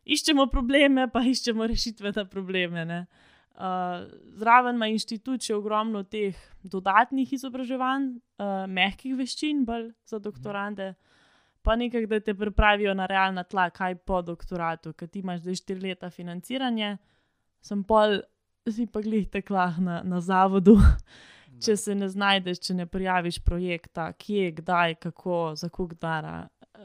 iščemo 0.04 0.46
probleme, 0.52 1.08
pa 1.12 1.24
iščemo 1.24 1.66
rešitve 1.66 2.12
na 2.16 2.24
probleme. 2.24 2.84
Ne? 2.84 3.06
Uh, 3.60 4.04
zraven 4.38 4.76
ima 4.78 4.86
inštitut 4.88 5.42
še 5.42 5.54
ogromno 5.56 6.02
teh 6.04 6.36
dodatnih 6.62 7.32
izobraževanj, 7.36 8.06
uh, 8.40 8.66
mehkih 8.70 9.16
veščin, 9.18 9.64
bolj 9.68 9.90
za 10.04 10.18
doktorante. 10.18 10.94
pa 11.62 11.74
nekako, 11.76 12.06
da 12.08 12.20
te 12.24 12.32
pripravijo 12.34 12.94
na 12.96 13.04
realna 13.06 13.42
tla, 13.44 13.66
kaj 13.70 13.98
po 14.08 14.22
doktoratu, 14.24 14.94
ker 14.96 15.08
ti 15.12 15.20
imaš 15.20 15.42
zdaj 15.42 15.58
štiri 15.58 15.80
leta 15.90 16.08
financiranje, 16.10 16.94
sem 17.60 17.82
pol, 17.84 18.22
si 18.64 18.86
pa 18.86 19.02
glih 19.04 19.26
teklah 19.28 19.76
na, 19.78 19.98
na 20.02 20.20
zavodu. 20.24 20.78
Če 21.58 21.76
se 21.76 21.94
ne 21.94 22.08
znajdeš, 22.08 22.60
če 22.66 22.74
ne 22.74 22.86
prijaviš 22.86 23.40
projekta, 23.44 24.12
kje, 24.12 24.50
kdaj, 24.60 24.94
kako, 25.02 25.52
za 25.56 25.68
koliko 25.68 25.98
dara. 26.00 26.48
Uh, 26.74 26.84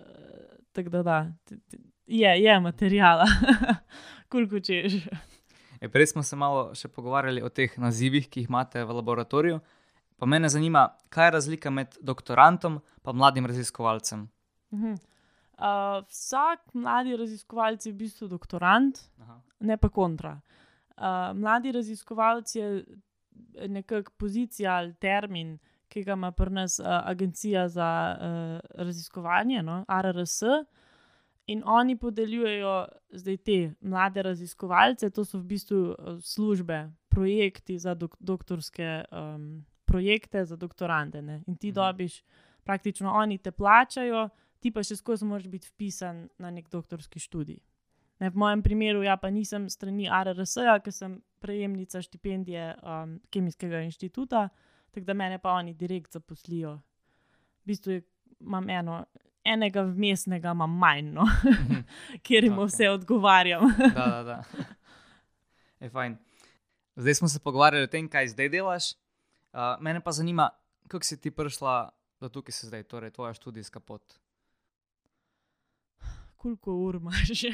Tako 0.75 0.89
da, 0.89 1.03
da 1.03 1.31
je, 2.07 2.43
je 2.43 2.59
materijala, 2.59 3.25
koliko 4.31 4.59
češ. 4.59 4.93
E, 5.81 5.89
prej 5.89 6.07
smo 6.07 6.23
se 6.23 6.35
malo 6.35 6.73
še 6.75 6.89
pogovarjali 6.91 7.43
o 7.43 7.49
teh 7.49 7.77
nazivih, 7.79 8.27
ki 8.29 8.43
jih 8.43 8.49
imate 8.49 8.83
v 8.83 8.97
laboratoriju. 8.99 9.59
Pa 10.19 10.27
mene 10.27 10.49
zanima, 10.49 10.89
kaj 11.09 11.27
je 11.27 11.31
razlika 11.31 11.71
med 11.71 11.97
doktorantom 12.01 12.79
in 12.79 13.15
mladim 13.15 13.45
raziskovalcem. 13.45 14.29
Mhm. 14.73 14.95
Uh, 15.55 16.03
vsak 16.11 16.73
mladi 16.73 17.15
raziskovalec 17.15 17.85
je 17.85 17.91
v 17.93 17.95
bistvu 17.95 18.27
doktorant, 18.27 18.97
Aha. 19.23 19.37
ne 19.59 19.77
pa 19.77 19.87
kontra. 19.89 20.33
Uh, 20.97 21.31
mladi 21.31 21.71
raziskovalec 21.71 22.55
je 22.55 22.83
nekakšna 23.67 24.15
pozicija 24.17 24.73
ali 24.73 24.93
termin, 24.93 25.57
ki 25.87 26.03
ga 26.03 26.13
ima 26.13 26.31
pri 26.31 26.51
nas 26.51 26.79
uh, 26.79 26.85
Agencija 26.87 27.67
za 27.69 28.17
uh, 28.17 28.59
raziskovanje, 28.85 29.63
no, 29.63 29.85
RRS. 30.01 30.41
In 31.47 31.61
oni 31.65 31.95
podeljujejo 31.97 32.87
zdaj 33.11 33.37
te 33.37 33.73
mlade 33.81 34.21
raziskovalce, 34.21 35.09
to 35.09 35.25
so 35.25 35.37
v 35.37 35.43
bistvu 35.43 35.77
eh, 35.91 36.17
službe, 36.21 36.91
projekti 37.09 37.77
za 37.79 37.93
dok 37.93 38.15
doktorske 38.19 39.03
um, 39.11 39.65
projekte, 39.85 40.45
za 40.45 40.55
doktorante. 40.55 41.21
Ne? 41.21 41.43
In 41.47 41.55
ti 41.55 41.67
Mhm. 41.67 41.75
dobiš, 41.75 42.23
praktično 42.63 43.11
oni 43.11 43.37
te 43.37 43.51
plačajo, 43.51 44.29
ti 44.59 44.71
pa 44.71 44.83
še 44.83 44.95
skozi 44.95 45.25
moraš 45.25 45.47
biti 45.47 45.67
vpisan 45.67 46.29
na 46.37 46.51
nek 46.51 46.69
doktorski 46.69 47.19
študij. 47.19 47.59
Ne, 48.19 48.29
v 48.29 48.39
mojem 48.39 48.61
primeru, 48.63 49.03
ja, 49.03 49.17
pa 49.19 49.29
nisem 49.29 49.67
strani 49.69 50.07
RRS-ja, 50.07 50.77
ker 50.83 50.93
sem 50.95 51.17
prejemnica 51.43 51.99
štipendije 52.01 52.69
um, 52.79 53.17
Kemijskega 53.29 53.81
inštituta, 53.83 54.47
tako 54.95 55.05
da 55.05 55.13
mene 55.13 55.39
pa 55.39 55.57
oni 55.59 55.73
direkt 55.75 56.15
zaposlijo. 56.15 56.77
V 57.65 57.71
bistvu 57.71 57.97
je, 57.97 58.03
imam 58.39 58.69
eno, 58.69 59.01
enega 59.45 59.83
vmesnega, 59.83 60.55
imam 60.55 60.77
manj, 60.79 61.11
no, 61.17 61.27
kjer 62.25 62.47
jim 62.47 62.57
Okej. 62.59 62.71
vse 62.71 62.89
odgovarjam. 62.89 63.67
Da, 63.95 64.05
da, 64.05 64.23
da. 64.23 64.43
Je 65.83 65.89
fajn. 65.89 66.15
Zdaj 66.95 67.13
smo 67.13 67.27
se 67.27 67.39
pogovarjali 67.39 67.83
o 67.83 67.91
tem, 67.91 68.07
kaj 68.09 68.31
zdaj 68.31 68.49
delaš. 68.49 68.93
Uh, 69.51 69.75
mene 69.83 69.99
pa 69.99 70.11
zanima, 70.11 70.49
kako 70.87 71.03
si 71.03 71.19
ti 71.21 71.31
prišla 71.31 71.89
do 72.19 72.29
tukaj, 72.29 72.55
si 72.55 72.67
zdaj, 72.67 72.83
torej 72.87 73.11
tvoja 73.11 73.33
študijska 73.33 73.79
pot. 73.79 74.15
Koliko 76.45 76.73
ur 76.75 76.95
imaš? 76.95 77.29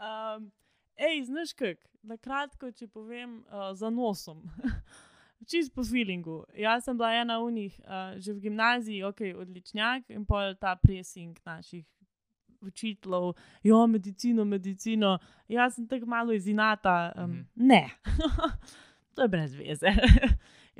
um, 0.00 0.52
ej, 0.96 1.24
znaš 1.24 1.52
kak, 1.52 1.78
na 2.02 2.16
kratko, 2.16 2.70
če 2.72 2.86
povem, 2.88 3.42
uh, 3.52 3.74
za 3.76 3.90
nosom. 3.92 4.46
Čist 5.50 5.74
po 5.76 5.84
feelingu. 5.84 6.38
Jaz 6.56 6.86
sem 6.88 6.96
bila 6.96 7.10
ena 7.20 7.36
v 7.42 7.50
njih, 7.52 7.74
uh, 7.84 8.14
že 8.16 8.32
v 8.32 8.40
gimnaziji, 8.46 9.02
ok, 9.04 9.20
odličnjak 9.44 10.08
in 10.16 10.24
pol 10.24 10.54
ta 10.56 10.72
presing 10.80 11.36
naših 11.44 11.84
učiteljev, 12.64 13.34
jo, 13.62 13.82
medicino, 13.86 14.44
medicino. 14.48 15.18
Jaz 15.52 15.76
sem 15.76 15.84
tako 15.88 16.08
malo 16.08 16.32
izinata, 16.32 17.12
um, 17.12 17.30
Mhm. 17.30 17.44
ne, 17.68 17.82
to 19.14 19.22
je 19.22 19.28
brez 19.28 19.52
veze. 19.54 19.92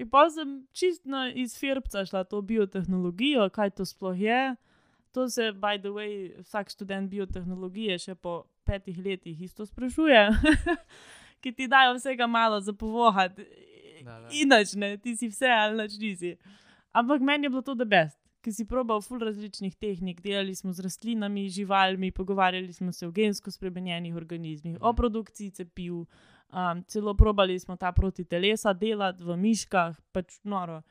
in 0.00 0.08
pa 0.08 0.30
sem 0.32 0.62
čistno 0.72 1.26
iz 1.28 1.58
Firbca 1.60 2.06
šla 2.08 2.24
to 2.24 2.40
biotehnologijo, 2.40 3.50
kaj 3.52 3.70
to 3.76 3.84
sploh 3.84 4.16
je. 4.16 4.54
To 5.14 5.28
se, 5.30 5.52
by 5.52 5.78
the 5.78 5.92
way, 5.94 6.14
vsak 6.42 6.72
študent 6.74 7.06
biotehnologije 7.10 7.98
še 8.02 8.14
po 8.18 8.32
petih 8.66 8.96
letih 8.98 9.38
isto 9.46 9.62
sprašuje, 9.66 10.24
ki 11.42 11.52
ti 11.54 11.68
dajo 11.70 11.94
vsega 11.94 12.26
malo 12.26 12.58
za 12.60 12.72
povohati. 12.74 13.44
Inač 14.34 14.74
ne, 14.74 14.96
ti 14.98 15.14
si 15.16 15.28
vse 15.30 15.48
ali 15.48 15.78
nič 15.78 15.94
nisi. 16.02 16.32
Ampak 16.92 17.22
meni 17.22 17.46
je 17.46 17.50
bilo 17.50 17.62
to 17.62 17.74
the 17.74 17.86
best, 17.86 18.18
ki 18.42 18.52
si 18.52 18.66
probal 18.68 19.00
ful 19.02 19.22
različnih 19.22 19.76
tehnik, 19.80 20.20
delali 20.20 20.54
smo 20.54 20.72
z 20.72 20.82
rastlinami, 20.84 21.46
živalmi, 21.48 22.10
pogovarjali 22.12 22.72
smo 22.72 22.92
se 22.92 23.06
o 23.06 23.12
gensko 23.14 23.50
spremenjenih 23.50 24.14
organizmih, 24.14 24.76
o 24.80 24.90
Mhm. 24.90 24.96
produkciji 24.96 25.50
cepiv, 25.50 25.94
um, 26.50 26.82
celo 26.86 27.14
probali 27.14 27.58
smo 27.58 27.76
ta 27.76 27.92
proti 27.92 28.24
telesa 28.24 28.72
delati 28.72 29.22
v 29.24 29.36
miškah, 29.36 29.94
pač 30.12 30.40
noro. 30.44 30.82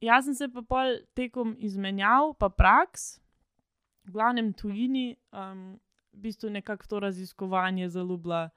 Jaz 0.00 0.24
sem 0.24 0.34
se 0.34 0.48
pa 0.48 0.62
pol 0.62 0.98
tekom 1.14 1.56
izmenjav, 1.58 2.34
pa 2.38 2.48
praks, 2.48 3.20
v 4.08 4.12
glavnem 4.12 4.52
tujini, 4.52 5.16
um, 5.32 5.76
v 6.12 6.24
bistvu 6.24 6.50
nekako 6.50 6.86
to 6.86 7.00
raziskovanje 7.00 7.88
zaljubila. 7.88 8.48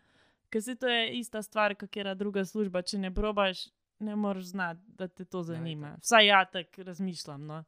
Ker 0.52 0.64
se 0.64 0.76
to 0.76 0.88
je 0.88 1.20
ista 1.20 1.42
stvar, 1.42 1.76
kakera 1.76 2.14
druga 2.16 2.46
služba. 2.46 2.82
Če 2.82 2.98
ne 3.00 3.12
probaš, 3.14 3.68
ne 4.00 4.16
moreš 4.16 4.52
znati, 4.56 4.82
da 4.98 5.08
te 5.08 5.26
to 5.26 5.44
zanima. 5.44 5.94
itak. 5.94 6.04
Vsaj 6.04 6.28
ja 6.28 6.46
tako 6.46 6.84
razmišljam. 6.84 7.46
No. 7.46 7.64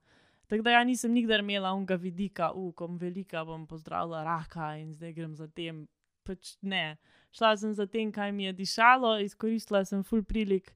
Tako 0.47 0.63
da 0.63 0.71
ja 0.71 0.83
nisem 0.83 1.11
nikdar 1.11 1.39
imela 1.39 1.73
unga 1.73 1.95
vidika, 1.95 2.51
ukom 2.51 2.97
velika 2.97 3.45
bom 3.45 3.67
pozdravila 3.67 4.23
raka 4.23 4.75
in 4.77 4.93
zdaj 4.93 5.13
grem 5.13 5.35
za 5.35 5.47
tem. 5.47 5.87
Pač 6.23 6.57
ne. 6.61 6.97
Šla 7.31 7.57
sem 7.57 7.73
za 7.73 7.85
tem, 7.87 8.11
kaj 8.11 8.31
mi 8.31 8.43
je 8.43 8.53
dišalo, 8.53 9.17
izkoristila 9.19 9.83
sem 9.85 10.03
full 10.03 10.23
prilik 10.23 10.71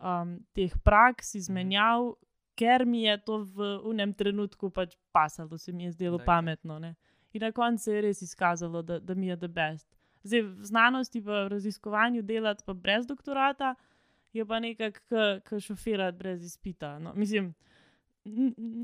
um, 0.00 0.38
teh 0.54 0.72
praks, 0.84 1.34
izmenjav, 1.34 2.14
ker 2.58 2.82
mi 2.84 3.04
je 3.04 3.14
to 3.22 3.38
v 3.46 3.68
unem 3.86 4.10
trenutku 4.12 4.70
pač 4.70 4.96
pasalo, 5.12 5.58
se 5.58 5.72
mi 5.72 5.84
je 5.84 5.92
zdelo 5.92 6.18
Da, 6.18 6.22
itak. 6.22 6.26
pametno. 6.26 6.78
Ne. 6.78 6.94
In 7.32 7.40
na 7.40 7.52
koncu 7.52 7.84
se 7.84 7.92
je 7.92 8.00
res 8.02 8.22
izkazalo, 8.22 8.82
da, 8.82 8.98
da 8.98 9.14
mi 9.14 9.28
je 9.28 9.36
the 9.36 9.48
best. 9.48 9.86
Zdaj, 10.24 10.42
v 10.42 10.64
znanosti, 10.64 11.20
v 11.20 11.48
raziskovanju 11.48 12.22
delati 12.22 12.64
pa 12.66 12.74
brez 12.74 13.06
doktorata, 13.06 13.74
je 14.32 14.44
pa 14.44 14.58
nekako 14.60 14.98
kot 15.48 15.62
šofirati 15.62 16.18
brez 16.18 16.42
izpita. 16.44 16.98
No, 16.98 17.12
mislim, 17.14 17.54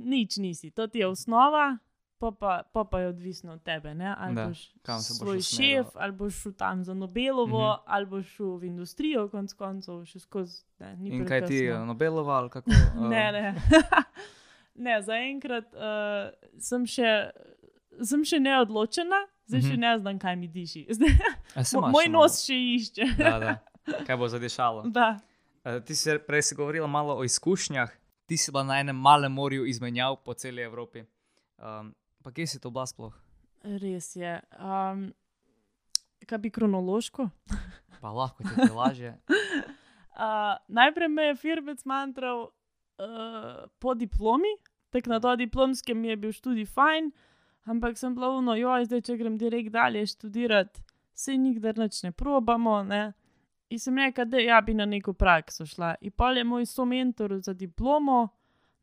nič 0.04 0.36
nisi, 0.36 0.70
to 0.70 0.86
ti 0.86 0.98
je 0.98 1.06
osnova, 1.06 1.78
pa 2.24 2.30
pa, 2.32 2.50
pa, 2.64 2.84
pa 2.84 3.00
je 3.00 3.08
odvisno 3.08 3.52
od 3.52 3.62
tebe. 3.62 3.94
Ne? 3.94 4.14
Ali 4.16 4.34
Da, 4.34 4.46
boš 4.46 4.60
boš 4.78 5.02
svoj 5.02 5.36
usmeril. 5.36 5.42
šef, 5.82 5.96
ali 5.96 6.12
boš 6.14 6.34
šel 6.36 6.52
tam 6.54 6.82
za 6.82 6.94
Nobelovo, 6.94 7.44
Mhm. 7.60 7.72
mhm. 7.72 7.82
ali 7.86 8.06
boš 8.06 8.26
šel 8.28 8.56
v 8.56 8.64
industrijo, 8.64 9.28
konc 9.28 9.52
koncev, 9.54 10.04
še 10.04 10.18
skozi. 10.20 10.62
Ne, 10.78 10.92
In 11.02 11.24
kaj 11.24 11.40
ti, 11.42 11.58
prekasno. 11.60 11.84
Nobelova 11.86 12.32
ali 12.34 12.50
kako? 12.50 12.70
Ne, 13.04 13.24
eh, 13.28 13.32
ne. 13.32 13.54
ne 14.76 15.02
zaenkrat 15.02 15.68
uh, 15.72 16.30
sem, 16.58 16.86
še, 16.86 17.30
sem 18.02 18.24
še 18.24 18.40
neodločena, 18.40 19.20
zdaj 19.46 19.60
še 19.62 19.68
Mhm. 19.68 19.80
ne 19.80 19.92
znam, 19.98 20.18
kaj 20.18 20.36
mi 20.36 20.48
diši. 20.48 20.86
Zdaj, 20.94 21.12
moj 21.74 21.90
malo? 22.04 22.08
nos 22.16 22.40
še 22.40 22.54
išče. 22.54 23.04
Da, 23.18 23.38
da. 23.38 23.52
Kaj 24.02 24.16
bo 24.16 24.28
zadešalo? 24.28 24.88
da. 24.90 25.18
Eh, 25.62 25.80
Ti 25.80 25.94
si 25.94 26.12
prej 26.20 26.42
si 26.42 26.54
govorila 26.54 26.86
malo 26.86 27.14
o 27.14 27.22
izkušnjah. 27.22 27.88
Ti 28.24 28.36
si 28.36 28.48
bila 28.48 28.64
na 28.64 28.80
enem 28.80 28.96
malem 28.96 29.28
morju 29.30 29.64
izmenjav 29.64 30.16
po 30.18 30.32
celi 30.34 30.62
Evropi. 30.62 31.04
Um, 31.58 31.92
pa 32.24 32.32
kje 32.32 32.46
si 32.46 32.60
to 32.60 32.72
bila 32.72 32.86
sploh? 32.88 33.12
Res 33.64 34.16
je. 34.16 34.40
Um, 34.56 35.12
kaj 36.24 36.40
bi 36.40 36.50
kronološko? 36.50 37.28
Pa 38.02 38.12
lahko 38.12 38.44
ti 38.44 38.60
je 38.60 38.72
lažje. 38.72 39.16
Uh, 40.14 40.54
najprej 40.70 41.08
me 41.10 41.22
je 41.22 41.34
Firbec 41.34 41.80
mantral 41.84 42.44
uh, 42.44 43.66
po 43.82 43.94
diplomi, 43.98 44.52
tako 44.90 45.10
na 45.10 45.18
to 45.20 45.32
diplomskem 45.36 46.04
je 46.04 46.16
bil 46.16 46.32
študij 46.32 46.68
fajn, 46.70 47.08
ampak 47.66 47.98
sem 47.98 48.14
bila 48.14 48.28
uno, 48.30 48.54
joj, 48.54 48.86
zdaj 48.86 49.02
če 49.08 49.16
grem 49.18 49.34
direkt 49.38 49.72
dalje 49.74 50.04
študirati, 50.06 50.84
se 51.14 51.34
nikdar 51.34 51.78
nič 51.82 52.04
ne 52.06 52.12
probamo. 52.12 52.76
Ne? 52.86 53.12
In 53.74 53.82
sem 53.82 53.98
rekla, 53.98 54.24
da 54.24 54.38
ja 54.38 54.60
bi 54.62 54.74
na 54.78 54.86
neko 54.86 55.16
prakso 55.18 55.66
šla. 55.66 55.96
In 56.06 56.14
pol 56.14 56.38
je 56.38 56.44
moj 56.46 56.66
somentor 56.66 57.34
za 57.42 57.52
diplomo, 57.58 58.28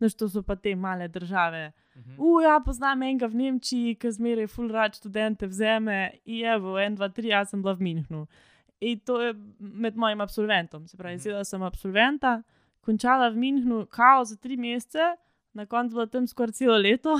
znaš, 0.01 0.15
to 0.17 0.29
so 0.29 0.41
pa 0.41 0.55
te 0.55 0.73
male 0.75 1.07
države. 1.07 1.71
Mhm. 1.95 2.15
Uja, 2.17 2.59
poznam 2.65 3.03
enega 3.03 3.27
v 3.27 3.35
Nemčiji, 3.35 3.95
ki 3.95 4.11
zmeraj 4.11 4.47
full 4.47 4.71
rad 4.71 4.95
študente 4.97 5.45
vzeme, 5.47 6.09
in 6.25 6.41
v 6.57 6.65
1, 6.79 6.95
2, 6.97 7.09
3, 7.09 7.27
jaz 7.27 7.49
sem 7.49 7.61
bila 7.61 7.73
v 7.73 7.81
Minhnu. 7.81 8.25
In 8.81 8.99
to 8.99 9.19
je 9.21 9.33
med 9.59 9.95
mojim 9.95 10.21
absolventom, 10.21 10.87
se 10.87 10.97
pravi, 10.97 11.15
Mhm. 11.15 11.21
zdaj 11.21 11.45
sem 11.45 11.61
absolventa, 11.61 12.41
končala 12.81 13.29
v 13.29 13.37
Minhnu, 13.37 13.85
kao 13.85 14.25
za 14.25 14.35
tri 14.35 14.57
mesece, 14.57 15.13
na 15.53 15.65
koncu 15.65 15.93
bila 15.93 16.05
tam 16.07 16.27
skoraj 16.27 16.51
celo 16.51 16.77
leto. 16.77 17.13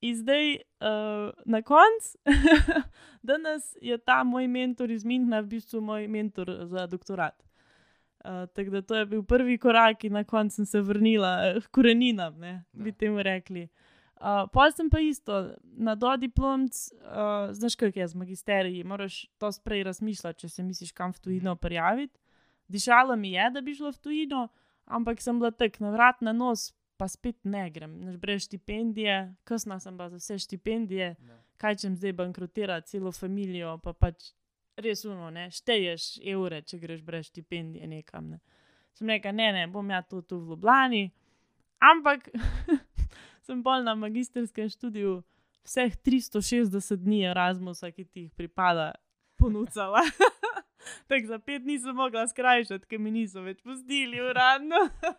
In 0.00 0.14
zdaj, 0.16 0.54
uh, 0.80 1.32
na 1.46 1.62
koncu, 1.62 2.18
danes 3.22 3.76
je 3.82 3.98
ta 3.98 4.24
moj 4.24 4.46
mentor 4.46 4.90
iz 4.90 5.04
Minhna 5.04 5.40
v 5.40 5.46
bistvu 5.46 5.80
moj 5.80 6.08
mentor 6.08 6.46
za 6.64 6.86
doktorat. 6.86 7.47
Uh, 8.24 8.48
tako 8.54 8.70
da 8.70 8.82
to 8.82 8.96
je 8.96 9.06
bil 9.06 9.22
prvi 9.22 9.58
korak, 9.58 10.04
in 10.04 10.12
na 10.12 10.24
koncu 10.24 10.56
sem 10.56 10.66
se 10.66 10.80
vrnila 10.80 11.28
eh, 11.46 11.60
k 11.60 11.70
koreninam, 11.70 12.38
ne, 12.38 12.64
Da. 12.72 12.84
bi 12.84 12.92
temu 12.92 13.22
rekli. 13.22 13.68
Uh, 14.18 14.50
Pol 14.52 14.72
sem 14.74 14.90
pa 14.90 14.98
isto, 15.00 15.54
na 15.62 15.94
dodiplomc, 15.94 16.74
uh, 16.98 17.52
znaš, 17.54 17.76
kaj 17.78 17.92
je 17.94 18.08
z 18.08 18.14
magisteriji, 18.18 18.84
moraš 18.84 19.26
to 19.38 19.52
sprej 19.52 19.84
razmišljati, 19.86 20.40
če 20.40 20.48
se 20.48 20.62
misliš 20.62 20.92
kam 20.92 21.12
v 21.12 21.20
tujino 21.20 21.54
prijaviti. 21.56 22.18
Dišalo 22.68 23.16
mi 23.16 23.30
je, 23.32 23.50
da 23.50 23.60
bi 23.60 23.74
šlo 23.74 23.92
v 23.92 23.98
tujino, 23.98 24.48
ampak 24.84 25.22
sem 25.22 25.38
bila 25.38 25.50
tek 25.50 25.78
na 25.80 25.90
vrat 25.94 26.20
na 26.20 26.32
nos, 26.32 26.72
pa 26.98 27.06
spet 27.08 27.38
ne 27.44 27.70
grem, 27.70 27.94
naš 28.02 28.16
brez 28.18 28.42
štipendije, 28.42 29.34
kasna 29.44 29.78
sem 29.80 29.98
pa 29.98 30.08
za 30.10 30.18
vse 30.18 30.38
štipendije, 30.42 31.14
kaj 31.56 31.76
če 31.76 31.94
zdaj 31.94 32.12
bankrotira 32.18 32.80
celo 32.80 33.12
družino, 33.14 33.78
pa 33.78 33.92
pač 33.92 34.32
res 34.84 35.04
uno, 35.04 35.30
ne, 35.34 35.48
šteješ 35.54 36.18
evre, 36.26 36.62
če 36.62 36.78
greš 36.78 37.02
brez 37.06 37.28
štipendije 37.32 37.88
nekam. 37.90 38.34
Ne. 38.34 38.40
Sem 38.98 39.10
rekel, 39.10 39.34
ne, 39.34 39.50
ne, 39.54 39.66
bom 39.70 39.90
ja 39.90 40.02
to 40.02 40.22
tu 40.22 40.40
v 40.40 40.54
Ljubljani, 40.54 41.08
ampak 41.82 42.30
sem 43.46 43.62
bolj 43.62 43.84
na 43.86 43.94
magistrskem 43.98 44.70
študiju 44.70 45.20
vseh 45.68 45.94
360 46.04 47.04
dni 47.04 47.24
Erasmusa, 47.30 47.92
ki 47.92 48.04
ti 48.04 48.26
jih 48.26 48.32
pripada, 48.34 48.92
ponudila. 49.38 50.02
Tako 51.08 51.26
za 51.26 51.38
pet 51.38 51.62
dni 51.62 51.78
sem 51.82 51.94
mogla 51.94 52.24
skrajšati, 52.28 52.86
ker 52.88 53.00
mi 53.02 53.12
niso 53.12 53.44
več 53.44 53.62
pustili 53.62 54.22
uradno. 54.24 54.88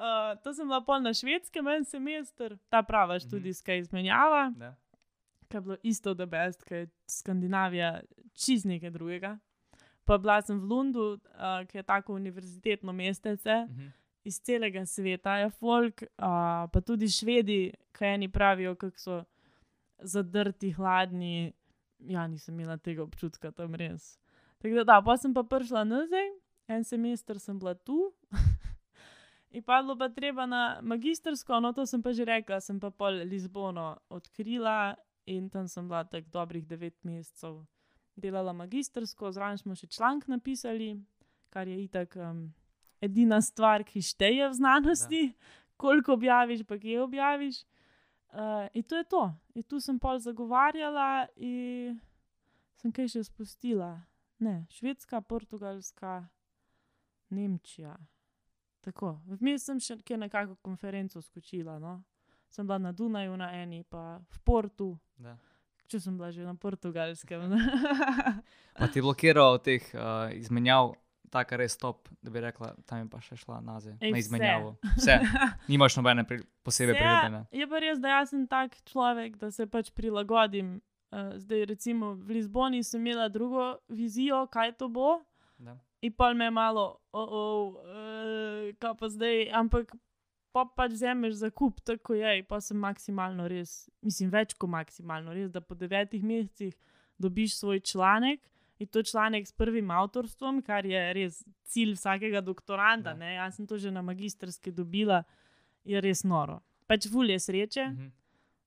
Uh, 0.00 0.32
to 0.40 0.54
sem 0.56 0.64
bila 0.64 0.78
pol 0.80 1.02
na 1.04 1.10
švedskem 1.12 1.66
en 1.68 1.82
semester, 1.84 2.54
ta 2.72 2.80
prava 2.80 3.18
študijska 3.20 3.74
izmenjava, 3.76 4.46
Da. 4.56 4.70
Ki 5.50 5.56
je 5.56 5.60
bilo 5.60 5.76
isto, 5.82 6.14
da 6.14 6.26
best, 6.26 6.62
ker 6.64 6.84
je 6.84 6.88
Skandinavija 7.10 8.00
čist 8.38 8.64
nekaj 8.70 8.90
drugega. 8.94 9.32
Pa 10.06 10.18
bila 10.18 10.38
sem 10.42 10.58
v 10.58 10.64
Lundu, 10.64 11.06
uh, 11.12 11.60
ki 11.68 11.78
je 11.78 11.82
tako 11.82 12.14
univerzitetno 12.14 12.92
mestece, 12.92 13.64
Mhm. 13.68 13.88
iz 14.24 14.38
celega 14.40 14.86
sveta 14.86 15.36
je 15.42 15.50
folk, 15.50 16.02
uh, 16.02 16.66
pa 16.72 16.80
tudi 16.86 17.08
švedi, 17.08 17.60
ki 17.92 18.04
eni 18.04 18.28
pravijo, 18.28 18.74
kako 18.76 18.98
so 18.98 19.24
zadrti, 19.98 20.70
hladni. 20.72 21.52
Ja, 21.98 22.26
nisem 22.26 22.60
imela 22.60 22.76
tega 22.76 23.02
občutka 23.02 23.50
tam 23.52 23.74
res. 23.74 24.18
Tako 24.58 24.74
da, 24.74 24.84
da, 24.84 25.02
pa 25.02 25.16
sem 25.16 25.34
pa 25.34 25.42
prišla 25.42 25.84
nazaj, 25.84 26.30
en 26.68 26.84
semester 26.84 27.38
sem 27.40 27.58
bila 27.58 27.74
tu. 27.74 28.12
In 29.52 29.62
padlo 29.62 29.96
pa 29.98 30.08
treba 30.08 30.46
na 30.46 30.78
magistrsko, 30.82 31.60
no 31.60 31.72
to 31.72 31.86
sem 31.86 32.02
pa 32.02 32.12
že 32.12 32.24
rekla, 32.24 32.60
sem 32.60 32.78
pa 32.80 32.90
pol 32.90 33.24
Lizbono 33.26 33.96
odkrila 34.08 34.94
in 35.26 35.48
tam 35.50 35.68
sem 35.68 35.88
bila 35.88 36.04
tako 36.04 36.28
dobrih 36.30 36.66
devet 36.66 36.96
mesecev. 37.04 37.62
Delala 38.16 38.52
magistrsko, 38.52 39.32
zraven 39.32 39.58
smo 39.58 39.74
še 39.74 39.86
članek 39.86 40.26
napisali, 40.28 40.92
kar 41.50 41.68
je 41.68 41.78
itak 41.84 42.16
um, 42.16 42.50
edina 43.00 43.40
stvar, 43.40 43.84
ki 43.84 44.02
šteje 44.02 44.48
v 44.48 44.58
znanosti, 44.58 45.22
da. 45.30 45.56
koliko 45.80 46.18
objaviš, 46.18 46.66
pa 46.68 46.78
kje 46.78 47.00
objaviš. 47.02 47.62
Uh, 48.30 48.68
in 48.74 48.82
to 48.82 48.96
je 48.96 49.04
to. 49.04 49.24
In 49.54 49.62
tu 49.62 49.80
sem 49.80 49.98
pol 49.98 50.18
zagovarjala 50.18 51.26
in 51.36 51.98
sem 52.78 52.92
kaj 52.92 53.08
še 53.16 53.24
spustila. 53.26 53.96
Ne, 54.40 54.66
Švedska, 54.72 55.20
Portugalska, 55.20 56.22
Nemčija. 57.30 57.96
Tako, 58.80 59.18
vmes 59.26 59.66
sem 59.66 59.80
še 59.82 59.98
kje 60.06 60.16
nekako 60.16 60.56
konferenco 60.64 61.20
skočila. 61.20 61.78
No? 61.82 61.98
Sem 62.50 62.66
bila 62.66 62.78
na 62.78 62.92
Dunaju, 62.92 63.36
na 63.36 63.52
eni, 63.54 63.84
pa 63.84 64.18
v 64.18 64.38
Portu, 64.44 64.98
Da. 65.18 65.36
če 65.86 66.00
sem 66.00 66.16
bila 66.16 66.30
že 66.30 66.42
na 66.42 66.54
portugalskem. 66.54 67.40
Pa 68.78 68.86
ti 68.86 68.98
je 68.98 69.02
blokiral 69.02 69.54
od 69.54 69.62
teh 69.62 69.82
uh, 69.94 70.30
izmenjav, 70.34 70.94
tako 71.30 71.56
res 71.56 71.76
top, 71.76 72.08
da 72.22 72.30
bi 72.30 72.40
rekla, 72.40 72.72
tam 72.86 73.04
je 73.04 73.08
pa 73.10 73.20
še 73.20 73.36
šla 73.36 73.60
nazaj 73.60 73.94
Ej, 74.00 74.10
na 74.12 74.18
izmenjavo. 74.18 74.72
Vse. 74.98 75.18
Nimaš 75.68 75.96
nobene 75.96 76.24
pri, 76.26 76.40
posebej 76.62 76.94
priljubljene. 76.94 77.44
Je 77.54 77.68
pa 77.68 77.78
res, 77.78 77.98
da 78.02 78.16
jaz 78.16 78.32
sem 78.34 78.46
tak 78.46 78.74
človek, 78.84 79.36
da 79.38 79.50
se 79.50 79.66
pač 79.66 79.90
prilagodim. 79.90 80.80
Uh, 81.10 81.34
zdaj, 81.36 81.64
recimo 81.66 82.14
v 82.14 82.38
Lizboni 82.38 82.82
sem 82.82 83.02
imela 83.02 83.28
drugo 83.28 83.76
vizijo, 83.88 84.46
kaj 84.46 84.74
to 84.74 84.88
bo, 84.88 85.20
Da. 85.58 85.74
in 86.00 86.12
pa 86.12 86.32
me 86.32 86.46
je 86.46 86.50
malo, 86.50 86.84
oh, 87.12 87.28
oh, 87.30 87.74
uh, 87.76 88.70
kaj 88.78 88.94
pa 88.96 89.06
zdaj, 89.10 89.50
ampak 89.52 89.90
pa 90.52 90.64
pač 90.66 90.92
vzameš 90.92 91.34
za 91.34 91.50
kup, 91.50 91.80
tako 91.80 92.14
je, 92.14 92.42
pa 92.44 92.60
sem 92.60 92.76
maksimalno 92.76 93.48
res, 93.48 93.88
mislim, 94.02 94.30
več 94.30 94.54
kot 94.54 94.70
maksimalno 94.70 95.32
res, 95.32 95.50
da 95.50 95.60
po 95.60 95.74
devetih 95.74 96.22
mesecih 96.22 96.74
dobiš 97.18 97.58
svoj 97.58 97.80
članek. 97.82 98.40
In 98.78 98.88
to 98.88 99.02
članek 99.02 99.44
s 99.46 99.52
prvim 99.52 99.90
avtorstvom, 99.90 100.62
kar 100.62 100.86
je 100.86 101.12
res 101.12 101.42
cilj 101.64 101.92
vsakega 101.92 102.40
doktoranta. 102.40 103.12
Da. 103.12 103.14
ne. 103.16 103.34
Jaz 103.34 103.56
sem 103.56 103.66
to 103.66 103.76
že 103.78 103.90
na 103.90 104.00
magistrski 104.02 104.72
dobila, 104.72 105.22
je 105.84 106.00
res 106.00 106.24
noro. 106.24 106.60
Pač 106.86 107.08
fulje 107.08 107.36
sreče, 107.38 107.84
Mhm. 107.86 108.08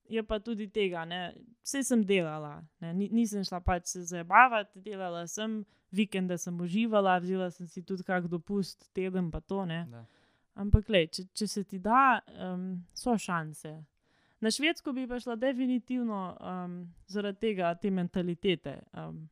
je 0.09 0.23
pa 0.23 0.39
tudi 0.39 0.67
tega, 0.69 1.05
ne. 1.05 1.33
vse 1.63 1.83
sem 1.83 2.03
delala, 2.03 2.61
ne. 2.79 2.93
Ni, 2.93 3.09
nisem 3.09 3.43
šla 3.43 3.59
pač 3.59 3.85
se 3.87 4.03
zabavati, 4.03 4.81
delala 4.81 5.27
sem, 5.27 5.63
vikende 5.91 6.37
sem 6.37 6.59
uživala, 6.59 7.17
vzela 7.19 7.49
sem 7.51 7.67
si 7.67 7.81
tudi 7.81 8.03
kak 8.03 8.27
dopust, 8.27 8.89
teden 8.93 9.31
pa 9.31 9.39
to. 9.39 9.65
Ne. 9.65 9.87
Da. 9.89 10.05
Ampak, 10.55 10.89
lej, 10.89 11.07
če, 11.07 11.23
če 11.33 11.47
se 11.47 11.63
ti 11.63 11.79
da, 11.79 12.19
um, 12.53 12.67
so 12.93 13.15
šanse. 13.17 13.71
Na 14.43 14.51
Švedsko 14.51 14.91
bi 14.93 15.07
pa 15.07 15.19
šla 15.19 15.35
definitivno 15.35 16.17
um, 16.37 16.75
zaradi 17.07 17.39
tega, 17.39 17.71
te 17.75 17.89
mentalitete. 17.91 18.75
Um, 18.93 19.23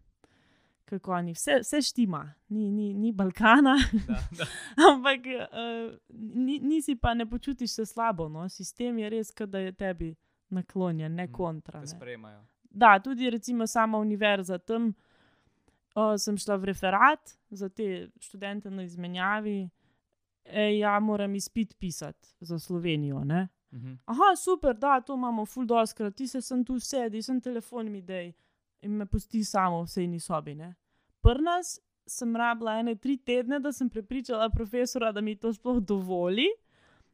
kako 0.86 1.14
oni, 1.14 1.32
vse, 1.34 1.60
vse 1.62 1.82
štima, 1.82 2.24
ni, 2.50 2.72
ni, 2.72 2.94
ni 2.94 3.12
Balkana, 3.12 3.76
Da, 4.08 4.18
da. 4.40 4.48
ampak 4.90 5.20
uh, 5.28 5.94
ni, 6.36 6.60
nisi 6.60 6.96
pa 6.96 7.14
ne 7.14 7.26
počutiš 7.30 7.72
se 7.74 7.86
slabo. 7.86 8.30
No? 8.30 8.50
Sistem 8.50 8.98
je 9.00 9.10
res, 9.10 9.32
da 9.48 9.60
je 9.60 9.72
tebi 9.72 10.16
naklonjen, 10.50 11.16
ne 11.16 11.28
Mm, 11.28 11.32
kontra. 11.32 11.80
Ne. 11.80 11.88
sprejemajo. 11.88 12.42
Da, 12.70 13.00
tudi 13.00 13.30
recimo 13.30 13.68
sama 13.68 13.98
univerza 13.98 14.58
tam. 14.58 14.94
O, 15.96 16.18
sem 16.18 16.38
šla 16.38 16.56
v 16.56 16.66
referat 16.72 17.34
za 17.50 17.68
te 17.70 18.08
študente 18.20 18.70
na 18.72 18.84
izmenjavi, 18.84 19.70
e, 20.46 20.78
ja, 20.78 21.00
moram 21.00 21.36
izpit 21.36 21.76
pisati 21.80 22.30
za 22.40 22.60
Slovenijo. 22.60 23.24
Ne? 23.24 23.48
Mhm. 23.72 23.94
Aha, 24.06 24.36
super, 24.36 24.76
da, 24.76 25.02
to 25.02 25.14
imamo 25.14 25.46
full 25.46 25.66
doskrat, 25.66 26.16
ti 26.16 26.28
se 26.28 26.42
sem 26.42 26.66
tu 26.66 26.80
sedi, 26.80 27.22
sem 27.22 27.42
telefon 27.42 27.92
mi 27.92 28.02
dej 28.02 28.34
in 28.82 28.92
me 28.92 29.06
pusti 29.06 29.44
samo 29.44 29.84
v 29.84 29.88
sejni 29.88 30.20
sobi. 30.20 30.56
Ne? 30.56 30.74
Prnas 31.22 31.80
sem 32.08 32.36
rabila 32.36 32.80
ene 32.80 32.96
tri 32.96 33.18
tedne, 33.18 33.60
da 33.60 33.72
sem 33.72 33.90
prepričala 33.90 34.50
profesora, 34.50 35.12
da 35.12 35.22
mi 35.22 35.36
to 35.36 35.54
sploh 35.54 35.80
dovoli, 35.80 36.48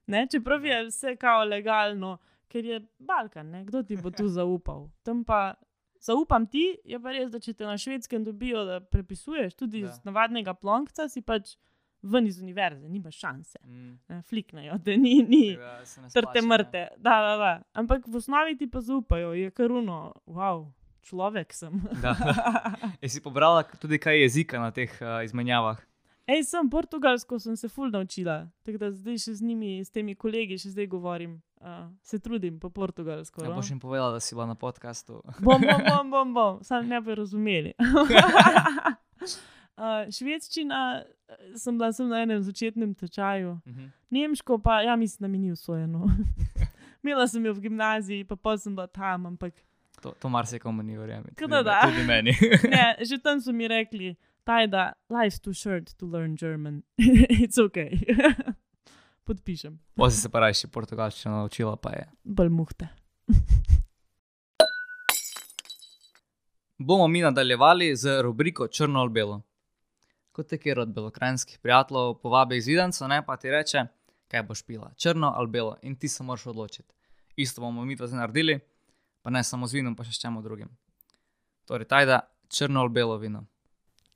ne? 0.08 0.28
čeprav 0.32 0.66
je 0.66 0.86
vse 0.86 1.16
kao 1.16 1.44
legalno, 1.44 2.18
ker 2.48 2.66
je 2.66 2.80
Balkan, 3.00 3.50
ne? 3.50 3.66
kdo 3.66 3.84
ti 3.84 3.98
bo 3.98 4.10
tu 4.12 4.28
zaupal. 4.38 4.90
Tam 5.04 5.24
pa 5.24 5.54
zaupam 6.00 6.48
ti, 6.48 6.78
je 6.86 7.00
pa 7.00 7.12
res, 7.12 7.30
da 7.32 7.40
če 7.40 7.54
te 7.54 7.66
na 7.66 7.78
švedskem 7.78 8.24
dobijo, 8.24 8.64
da 8.66 8.80
prepisuješ, 8.80 9.54
tudi 9.56 9.82
Da. 9.82 9.90
iz 9.90 10.00
navadnega 10.06 10.54
plonkca, 10.54 11.10
si 11.10 11.22
pač 11.22 11.58
ven 12.02 12.28
iz 12.28 12.42
univerze, 12.42 12.90
nimaš 12.90 13.20
šanse. 13.20 13.60
Mm. 13.64 14.00
Ne? 14.08 14.22
Fliknejo, 14.22 14.78
da 14.78 14.96
ni. 14.98 15.26
ni. 15.28 15.58
Ne 16.02 16.10
Trte 16.14 16.42
mrte, 16.42 16.88
da, 16.98 17.20
da, 17.22 17.36
da. 17.38 17.62
Ampak 17.74 18.08
v 18.08 18.16
osnovi 18.16 18.58
ti 18.58 18.70
pa 18.70 18.82
zaupajo, 18.82 19.34
je 19.34 19.52
karuno, 19.52 20.14
wow, 20.26 20.68
človek 21.02 21.54
sem. 21.54 21.82
Da, 22.04 22.16
da. 22.20 22.92
Je 23.02 23.10
si 23.10 23.22
pobrala 23.22 23.64
tudi 23.64 24.00
kaj 24.00 24.22
jezika 24.22 24.60
na 24.60 24.72
teh 24.72 24.92
uh, 25.02 25.24
izmenjavah? 25.26 25.82
Ej, 26.28 26.44
sem 26.44 26.70
portugalsko, 26.70 27.40
sem 27.40 27.56
se 27.56 27.70
ful 27.72 27.88
naučila, 27.88 28.50
tako 28.68 28.82
da 28.82 28.90
zdaj 28.92 29.16
še 29.24 29.34
z 29.40 29.46
njimi, 29.48 29.78
s 29.80 29.94
temi 29.96 30.12
kolegi, 30.16 30.58
še 30.60 30.74
zdaj 30.74 30.90
govorim, 30.92 31.38
uh, 31.64 31.86
se 32.04 32.20
trudim 32.20 32.58
po 32.60 32.68
portugalsko. 32.70 33.46
Ja, 33.46 33.54
no. 33.54 33.56
boš 33.56 33.72
jim 33.72 33.80
povedala, 33.80 34.18
da 34.18 34.20
si 34.20 34.36
bila 34.36 34.50
na 34.52 34.58
podkastu. 34.60 35.22
Bom, 35.40 35.64
bom, 35.64 35.86
bom, 35.88 36.12
bom, 36.12 36.34
bom. 36.36 36.60
sam 36.68 36.88
ne 36.88 37.00
bi 37.02 37.16
razumeli. 37.16 37.72
Uh, 39.78 39.84
švedščina 40.10 40.78
eh, 40.98 41.06
sem 41.56 41.78
bila 41.78 41.92
sem 41.94 42.08
na 42.08 42.18
enem 42.20 42.42
začetnem 42.42 42.96
tečaju, 42.96 43.60
Mhm. 43.66 43.86
nemško 44.10 44.58
pa, 44.58 44.82
ja, 44.82 44.96
mislim, 44.96 45.22
da 45.22 45.28
mi 45.28 45.38
ni 45.40 45.52
usvojeno. 45.52 46.08
Imela 47.04 47.28
sem 47.28 47.46
jo 47.46 47.54
v 47.54 47.62
gimnaziji, 47.62 48.24
pa 48.24 48.36
pol 48.36 48.58
sem 48.58 48.74
bila 48.74 48.88
tam, 48.88 49.26
ampak 49.28 49.54
To, 49.98 50.12
to 50.14 50.30
marsikomu 50.30 50.84
ni 50.84 50.94
verjamem. 50.94 51.32
Kaj 51.32 51.36
Tudi, 51.38 51.52
da 51.52 51.62
da. 51.64 51.78
tudi 51.84 52.04
meni. 52.04 52.34
ne, 52.72 52.96
že 53.02 53.18
tam 53.18 53.42
so 53.42 53.52
mi 53.52 53.68
rekli, 53.68 54.16
Tajda, 54.44 54.94
life's 55.10 55.40
too 55.40 55.54
short 55.54 55.94
to 55.94 56.06
learn 56.06 56.36
German. 56.36 56.84
It's 57.36 57.58
ok. 57.58 57.78
Podpišem, 59.24 59.80
Pa 59.96 60.10
si 60.10 60.18
se 60.18 60.30
pa 60.30 60.40
rajši 60.40 60.68
portugalščino 60.68 61.36
naučila, 61.36 61.76
pa 61.76 61.92
je. 61.92 62.06
bolj 62.24 62.50
muhte. 62.50 62.88
Bomo 66.78 67.08
mi 67.08 67.22
nadaljevali 67.22 67.96
z 67.96 68.22
rubriko 68.22 68.68
Črno 68.68 69.00
ali 69.00 69.10
belo. 69.12 69.42
Kot 70.38 70.48
te 70.48 70.58
kjer 70.58 70.80
od 70.80 70.94
belokrajinskih 70.94 71.60
prijateljev 71.60 72.14
povabi 72.14 72.58
izvidenco, 72.58 73.08
ne 73.08 73.24
pa 73.26 73.38
ti 73.38 73.50
reče, 73.50 73.86
kaj 74.28 74.44
boš 74.44 74.62
pila, 74.62 74.92
črno 74.96 75.32
ali 75.36 75.48
belo, 75.48 75.78
in 75.82 75.96
ti 75.96 76.08
se 76.08 76.24
moraš 76.24 76.46
odločiti. 76.46 76.94
Isto 77.36 77.62
bomo 77.62 77.86
mi 77.86 77.98
to 77.98 78.08
zdaj 78.08 78.20
naredili, 78.20 78.60
pa 79.22 79.30
ne 79.30 79.44
samo 79.44 79.68
z 79.68 79.74
vinom, 79.74 79.96
pa 79.96 80.04
še 80.04 80.12
s 80.12 80.22
čem 80.22 80.38
drugim. 80.44 80.70
Torej, 81.66 81.88
tajda, 81.88 82.20
črno 82.48 82.80
ali 82.80 82.90
belo 82.90 83.18
vino, 83.18 83.46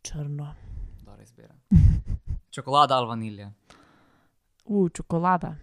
Črno. 0.01 0.53
dobro 1.01 1.23
izbira. 1.23 1.55
Čokolada 2.53 2.95
ali 2.95 3.07
vanilija, 3.07 3.51
U, 4.65 4.89
čokolada. 4.89 5.55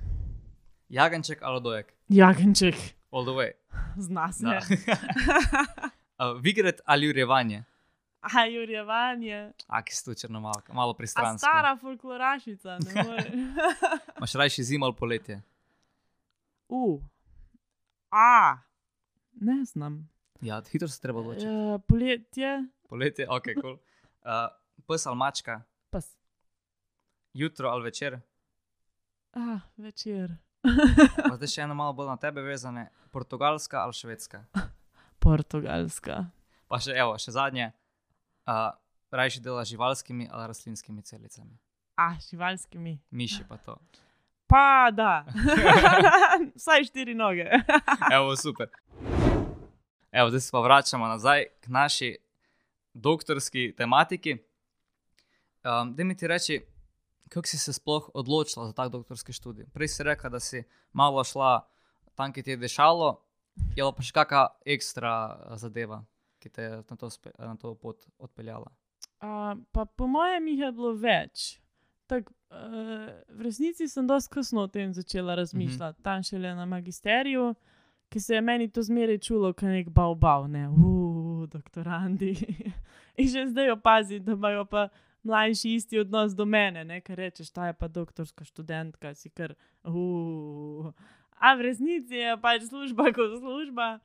jagenček 0.88 1.38
ali 1.42 1.60
dojek, 1.62 1.94
Jagenček, 2.08 2.74
all 3.12 3.22
the 3.22 3.32
way. 3.32 3.50
zna 4.08 4.32
se. 4.32 4.44
Da. 4.44 4.60
Uh, 6.18 6.40
Vigret 6.42 6.80
ali 6.84 7.08
urevanje, 7.08 7.64
A 8.34 8.44
jurjevanje. 8.44 9.52
a 9.66 9.82
ki 9.82 9.94
si 9.94 10.04
tu 10.04 10.14
črno 10.14 10.40
malo, 10.40 10.60
malo 10.68 10.90
A 10.90 10.94
pristransko. 10.94 11.38
stara 11.40 11.76
folklorašica, 11.76 12.78
ne 12.78 12.92
more. 13.04 13.30
Maš 14.20 14.32
rajši 14.34 14.64
zimo 14.64 14.86
ali 14.86 14.94
poletje. 14.94 15.42
U, 16.68 17.00
A, 18.10 18.58
ne 19.32 19.64
znam. 19.64 20.08
Ja, 20.40 20.62
hitro 20.62 20.88
se 20.88 21.00
treba 21.00 21.20
odločiti. 21.20 21.46
Uh, 21.46 21.80
poletje, 21.82 22.64
Poletje, 22.88 23.26
ok, 23.28 23.42
kul. 23.44 23.62
Cool. 23.62 23.78
Uh, 24.22 24.48
pes 24.86 25.06
ali 25.06 25.16
mačka, 25.16 25.62
pa 25.90 25.98
jutro 27.32 27.68
ali 27.68 27.82
večer. 27.84 28.20
ah, 29.32 29.60
večer. 29.76 30.36
Pa 31.28 31.36
zdaj 31.36 31.48
še 31.48 31.60
eno 31.62 31.74
malo 31.74 31.92
bolj 31.92 32.06
na 32.06 32.16
tebe 32.16 32.42
vezane. 32.42 32.88
Portugalska 33.10 33.78
ali 33.78 33.92
švedska. 33.92 34.44
Portugalska. 35.18 36.24
Pa 36.68 36.78
še, 36.78 36.92
evo, 36.92 37.18
še 37.18 37.30
zadnje. 37.30 37.72
Uh, 38.48 38.72
Rajši 39.10 39.40
dela 39.40 39.64
z 39.64 39.68
živalskimi 39.68 40.28
ali 40.32 40.46
rastlinskimi 40.46 41.02
celicami. 41.02 41.58
Ah, 41.96 42.16
živalskimi. 42.30 42.98
Miši 43.10 43.44
pa 43.48 43.56
to. 43.56 43.76
Pa 44.46 44.88
da. 44.92 45.24
Vsaj 46.56 46.84
štiri 46.84 47.14
noge. 47.14 47.44
Evo, 48.14 48.36
super. 48.36 48.68
Evo, 50.12 50.28
zdaj 50.28 50.40
se 50.40 50.50
pa 50.52 50.60
vračamo 50.60 51.06
nazaj 51.06 51.44
k 51.60 51.68
naši 51.68 52.16
doktorski 52.94 53.74
tematiki. 53.76 54.38
Um, 55.64 55.94
da 55.94 56.04
mi 56.04 56.16
ti 56.16 56.26
reči, 56.26 56.66
kako 57.28 57.48
si 57.48 57.58
se 57.58 57.72
sploh 57.72 58.10
odločila 58.14 58.66
za 58.66 58.72
tak 58.72 58.88
doktorski 58.88 59.32
študij? 59.32 59.66
Prej 59.72 59.88
si 59.88 60.02
rekla, 60.02 60.30
da 60.30 60.40
si 60.40 60.64
malo 60.92 61.24
šla 61.24 61.68
tam, 62.14 62.32
ki 62.32 62.42
ti 62.42 62.50
je 62.50 62.56
dešalo, 62.56 63.20
je 63.76 63.84
pa 63.96 64.02
še 64.02 64.12
kakšna 64.12 64.46
ekstra 64.64 65.12
eh, 65.34 65.56
zadeva, 65.58 66.04
ki 66.38 66.50
te 66.50 66.62
je 66.62 66.82
na 66.90 66.96
to, 66.96 67.10
spe, 67.10 67.32
na 67.38 67.56
to 67.56 67.74
pot 67.74 68.06
odpeljala. 68.18 68.70
Uh, 69.18 69.58
pa 69.72 69.84
po 69.84 70.06
mojem 70.06 70.46
jih 70.48 70.60
je 70.66 70.72
bilo 70.72 70.92
več. 70.94 71.46
Tak, 72.08 72.30
uh, 72.30 73.08
v 73.34 73.44
resnici 73.44 73.88
sem 73.88 74.06
dosti 74.06 74.32
kasno 74.32 74.64
o 74.64 74.70
tem 74.72 74.94
začela 74.94 75.34
razmišljati, 75.34 75.98
mm 75.98 76.00
-hmm. 76.00 76.04
tam 76.04 76.22
šele 76.22 76.54
na 76.54 76.66
magisteriju, 76.66 77.54
ki 78.08 78.20
se 78.20 78.34
je 78.34 78.40
meni 78.40 78.68
to 78.68 78.82
zmeraj 78.82 79.18
čulo, 79.18 79.52
kot 79.52 79.68
nek 79.68 79.88
bav, 79.90 80.48
ne, 80.48 80.68
uf, 80.68 81.48
doktorandi. 81.50 82.34
In 83.18 83.28
že 83.28 83.46
zdaj 83.46 83.70
opazim, 83.70 84.24
da 84.24 84.32
imajo 84.32 84.64
pa 84.64 84.88
mlajši 85.22 85.74
isti 85.74 85.98
odnos 85.98 86.34
do 86.34 86.44
mene, 86.44 86.84
ne, 86.84 87.00
ker 87.00 87.18
rečeš, 87.18 87.50
ta 87.50 87.66
je 87.66 87.72
pa 87.72 87.88
doktorska 87.88 88.44
študentka, 88.44 89.14
si 89.14 89.30
kar, 89.30 89.54
uf. 89.84 90.94
A 91.38 91.54
v 91.54 91.60
resnici 91.60 92.14
je 92.14 92.36
pač 92.42 92.62
služba 92.66 93.12
kot 93.12 93.38
služba, 93.38 93.98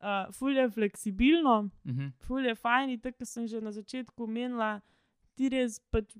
uh, 0.00 0.08
ful 0.32 0.52
je 0.52 0.70
fleksibilno 0.70 1.70
Mhm. 1.84 2.08
ful 2.18 2.40
je 2.42 2.54
fajn, 2.54 2.98
tako 2.98 3.18
kot 3.18 3.28
sem 3.28 3.46
že 3.46 3.60
na 3.60 3.72
začetku 3.72 4.24
omenila, 4.24 4.80
ti 5.34 5.48
res 5.48 5.80
pač 5.90 6.16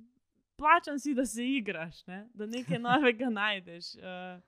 plačam 0.56 0.98
si, 0.98 1.14
da 1.14 1.26
se 1.26 1.44
igraš, 1.46 2.06
ne? 2.06 2.28
da 2.34 2.46
nekaj 2.46 2.78
novega 3.14 3.30
najdeš. 3.30 3.94
Uh, 3.96 4.40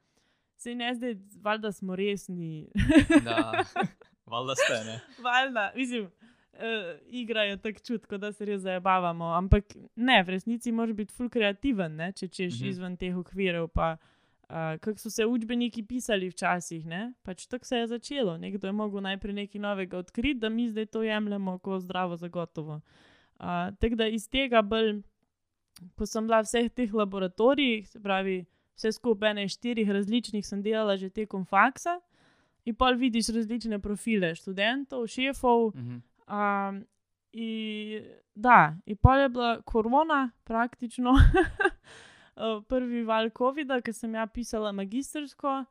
se 0.56 0.74
ne 0.74 0.94
zdaj, 0.94 1.14
valjda 1.38 1.72
smo 1.72 1.96
resni, 1.96 2.68
Da, 3.24 3.64
valjda 4.26 4.54
ste, 4.56 4.84
ne. 4.84 5.00
valjda, 5.20 5.72
mislim. 5.76 6.10
Uh, 6.52 6.60
igra 7.08 7.42
je 7.42 7.56
tako 7.56 7.80
čutko, 7.80 8.18
da 8.18 8.32
se 8.32 8.44
res 8.44 8.60
zabavamo, 8.60 9.24
ampak 9.32 9.64
ne, 9.96 10.22
v 10.22 10.28
resnici 10.28 10.72
moraš 10.72 10.92
biti 10.94 11.14
ful 11.14 11.30
kreativen, 11.30 11.96
ne? 11.96 12.12
če 12.12 12.28
češ 12.28 12.52
Mhm. 12.52 12.60
mhm. 12.60 12.68
izven 12.68 12.96
teh 12.96 13.16
okvirov. 13.16 13.68
Pa, 13.68 13.92
uh, 13.92 14.11
kako 14.52 14.98
so 14.98 15.10
se 15.10 15.26
učbeniki 15.26 15.82
pisali 15.82 16.28
včasih, 16.28 16.86
ne? 16.86 17.12
pač 17.22 17.46
tako 17.46 17.64
se 17.64 17.76
je 17.76 17.86
začelo. 17.86 18.36
Nekdo 18.38 18.68
je 18.68 18.72
mogel 18.72 19.00
najprej 19.00 19.34
nekaj 19.34 19.60
novega 19.60 19.98
odkriti, 19.98 20.40
da 20.40 20.48
mi 20.48 20.68
zdaj 20.68 20.86
to 20.86 21.02
jemljemo 21.02 21.58
kot 21.58 21.82
zdravo, 21.82 22.16
zagotovo. 22.16 22.80
Uh, 23.40 23.72
tako 23.80 23.94
da 23.94 24.06
iz 24.06 24.28
tega 24.28 24.62
bolj, 24.62 25.02
ko 25.96 26.06
sem 26.06 26.26
bila 26.26 26.42
v 26.42 26.46
vseh 26.46 26.70
teh 26.70 26.94
laboratorijih, 26.94 27.88
se 27.88 28.00
pravi, 28.00 28.44
vse 28.76 28.92
skupaj 28.92 29.34
ne 29.34 29.48
štirih 29.48 29.90
različnih, 29.90 30.46
sem 30.46 30.62
delala 30.62 30.96
že 30.96 31.10
tekom 31.10 31.44
faksa. 31.44 32.00
In 32.64 32.74
pol 32.74 32.94
vidiš 32.94 33.32
različne 33.34 33.80
profile 33.82 34.34
študentov, 34.34 35.06
šefov, 35.06 35.72
Mhm. 35.74 36.02
Um, 36.32 36.84
in, 37.32 38.04
da, 38.34 38.76
in 38.86 38.96
pol 38.96 39.18
je 39.18 39.28
bila 39.28 39.62
korona, 39.62 40.30
praktično 40.44 41.10
uh, 41.10 41.20
prvi 42.68 43.02
val 43.04 43.30
COVID-a, 43.30 43.80
ki 43.80 43.92
sem 43.92 44.14
ja 44.14 44.26
pisala 44.26 44.72
magistersko, 44.72 45.62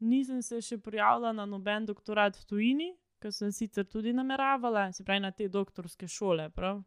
nisem 0.00 0.42
se 0.42 0.60
še 0.60 0.78
prijavila 0.78 1.32
na 1.32 1.46
noben 1.46 1.86
doktorat 1.86 2.36
v 2.36 2.44
tujini, 2.48 2.90
ki 3.20 3.32
sem 3.32 3.52
sicer 3.52 3.86
tudi 3.88 4.12
nameravala, 4.12 4.90
se 4.92 5.04
pravi 5.04 5.24
na 5.24 5.32
te 5.32 5.48
doktorske 5.48 6.08
šole. 6.08 6.50
Prav? 6.54 6.82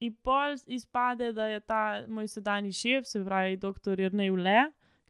In 0.00 0.14
pol 0.22 0.58
izpade, 0.66 1.32
da 1.32 1.46
je 1.48 1.60
ta 1.60 1.82
moj 2.08 2.28
sedanji 2.28 2.72
šef, 2.72 3.06
se 3.08 3.22
pravi 3.24 3.56
dr. 3.56 4.00
Jrnej 4.00 4.32
Ule, 4.34 4.58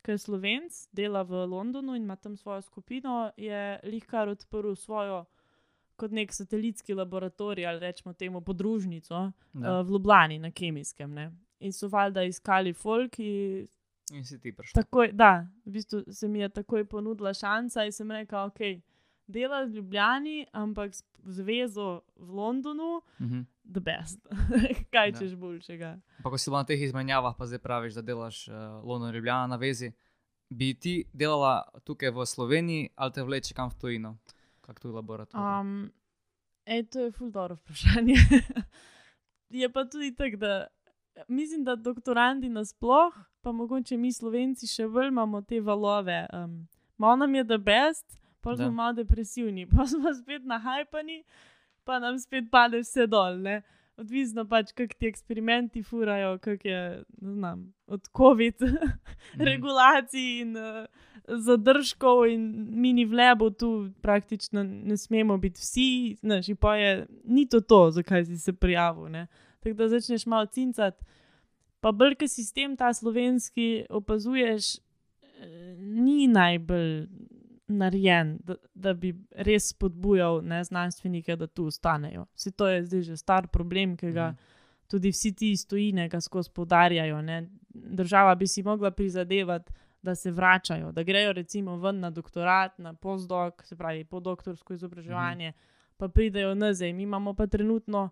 ki 0.06 0.14
je 0.14 0.22
slovenc, 0.22 0.76
dela 0.94 1.24
v 1.26 1.46
Londonu 1.50 1.96
in 1.96 2.04
ima 2.04 2.16
tam 2.16 2.36
svojo 2.36 2.62
skupino, 2.62 3.32
je 3.36 3.80
lihkar 3.84 4.28
odprl 4.30 4.76
svojo 4.78 5.24
kot 5.96 6.12
nek 6.12 6.32
satelitski 6.32 6.94
laboratorij 6.94 7.66
ali 7.66 7.80
rečemo 7.80 8.12
temu 8.12 8.40
podružnico 8.40 9.32
Da. 9.52 9.80
uh, 9.80 9.86
v 9.86 9.90
Ljubljani 9.90 10.38
na 10.38 10.50
kemijskem. 10.50 11.14
Ne? 11.14 11.32
In 11.58 11.72
so 11.72 11.88
valjda 11.88 12.22
iskali 12.22 12.72
folk, 12.72 13.18
In 13.18 14.22
si 14.22 14.38
ti 14.38 14.52
prišla. 14.52 14.76
takoj, 14.76 15.12
da, 15.12 15.30
v 15.64 15.70
bistvu 15.70 16.04
se 16.08 16.28
mi 16.28 16.38
je 16.38 16.48
takoj 16.50 16.84
ponudila 16.84 17.32
šansa 17.32 17.84
in 17.84 17.92
sem 17.92 18.10
rekel, 18.10 18.38
ok, 18.40 18.60
dela 19.26 19.62
v 19.62 19.70
Ljubljani, 19.70 20.46
ampak 20.52 20.92
zvezo 21.24 21.86
v 22.16 22.30
Londonu, 22.30 23.00
Mhm. 23.18 23.40
the 23.66 23.80
best. 23.80 24.20
Kaj 24.92 25.12
Da. 25.12 25.18
češ 25.18 25.34
boljšega. 25.34 25.98
Pa 26.22 26.30
ko 26.30 26.38
si 26.38 26.50
bila 26.50 26.58
na 26.58 26.64
teh 26.64 26.78
izmenjavah, 26.80 27.34
pa 27.34 27.46
zdaj 27.46 27.58
praviš, 27.58 27.94
da 27.94 28.02
delaš 28.02 28.48
uh, 28.48 28.54
London, 28.84 29.10
Ljubljana 29.10 29.46
na 29.46 29.56
vezi. 29.56 29.92
Bi 30.48 30.74
ti 30.74 31.04
delala 31.12 31.56
tukaj 31.82 32.10
v 32.10 32.24
Sloveniji 32.24 32.88
ali 32.94 33.12
te 33.12 33.22
vleče 33.22 33.54
kam 33.54 33.68
v 33.68 33.74
tujino, 33.76 34.18
kot 34.60 34.78
tu 34.78 34.92
laboratorij? 34.92 35.42
Um, 35.60 35.90
ej, 36.64 36.84
to 36.84 37.00
je 37.00 37.10
ful 37.10 37.30
dobro 37.30 37.56
vprašanje. 37.56 38.14
je 39.50 39.68
pa 39.68 39.84
tudi 39.84 40.14
tako, 40.14 40.36
da 40.36 40.66
mislim, 41.28 41.64
da 41.64 41.76
doktorandi 41.76 42.48
nasploh, 42.48 43.14
pa 43.42 43.52
mogoče 43.52 43.96
mi 43.96 44.12
slovenci 44.12 44.66
še 44.66 44.88
bolj 44.88 45.08
imamo 45.08 45.42
te 45.42 45.60
valove. 45.60 46.26
Um, 46.32 46.68
malo 46.96 47.16
nam 47.16 47.34
je 47.34 47.44
the 47.44 47.58
best, 47.58 48.18
pa 48.40 48.50
Da. 48.50 48.56
smo 48.56 48.70
malo 48.72 48.92
depresivni, 48.92 49.66
pa 49.76 49.86
smo 49.86 50.14
spet 50.14 50.42
nahajpani, 50.44 51.24
pa 51.84 51.98
nam 51.98 52.18
spet 52.18 52.44
pade 52.50 52.78
vse 52.78 53.06
dol. 53.06 53.38
Ne? 53.38 53.62
Odvisno 53.96 54.44
pač, 54.44 54.72
kako 54.72 54.94
ti 54.98 55.06
eksperimenti 55.06 55.82
furajo, 55.82 56.38
kako 56.38 56.68
je, 56.68 57.02
znam, 57.18 57.74
od 57.86 58.00
COVID 58.16 58.54
Mhm. 58.62 59.42
regulacij 59.48 60.40
in 60.40 60.56
uh, 60.56 60.84
zadržkov, 61.28 62.26
in 62.26 62.42
mini 62.70 63.04
vlebo 63.04 63.50
tu 63.50 63.70
praktično 64.00 64.62
ne 64.62 64.96
smemo 64.96 65.38
biti 65.38 65.60
vsi, 65.60 66.16
znaš, 66.20 66.46
pa 66.60 66.76
je, 66.76 67.06
ni 67.24 67.48
to 67.48 67.60
to, 67.60 67.90
zakaj 67.90 68.24
si 68.24 68.38
se 68.38 68.52
prijavil. 68.52 69.08
Ne? 69.08 69.26
Tako 69.60 69.74
da 69.74 69.88
začneš 69.88 70.26
malo 70.26 70.46
cincati. 70.46 71.04
Pa 71.80 71.92
bolj, 71.92 72.14
ki 72.14 72.28
sistem 72.28 72.76
ta 72.76 72.92
slovenski 72.94 73.84
opazuješ, 73.90 74.76
eh, 74.76 75.76
ni 75.78 76.26
najbolj 76.28 77.06
narejen, 77.68 78.38
da, 78.44 78.54
da 78.74 78.94
bi 78.94 79.14
res 79.30 79.68
spodbujal 79.68 80.40
ne, 80.44 80.64
znanstvenike, 80.64 81.36
da 81.36 81.46
tu 81.46 81.66
ostanejo. 81.66 82.26
Vse 82.34 82.50
to 82.50 82.68
je 82.68 82.84
zdaj 82.84 83.02
že 83.02 83.16
star 83.16 83.48
problem, 83.48 83.96
ki 83.96 84.12
ga 84.12 84.28
Mhm. 84.28 84.36
tudi 84.88 85.10
vsi 85.10 85.32
ti 85.34 85.50
iz 85.50 85.66
tujine 85.66 86.08
ga 86.08 86.20
skozi 86.20 86.50
poudarjajo. 86.50 87.22
Ne. 87.22 87.48
Država 87.74 88.34
bi 88.34 88.46
si 88.46 88.62
mogla 88.62 88.90
prizadevati, 88.90 89.72
da 90.02 90.14
se 90.14 90.30
vračajo, 90.30 90.92
da 90.92 91.02
grejo 91.02 91.32
recimo 91.32 91.76
ven 91.76 92.00
na 92.00 92.10
doktorat, 92.10 92.78
na 92.78 92.92
postdoc, 92.94 93.64
se 93.64 93.76
pravi 93.76 94.04
po 94.04 94.20
doktorsko 94.20 94.74
izobraževanje, 94.74 95.52
pa 95.96 96.08
pridejo 96.08 96.54
nazaj. 96.54 96.92
Mi 96.92 97.02
imamo 97.02 97.34
pa 97.34 97.46
trenutno 97.46 98.10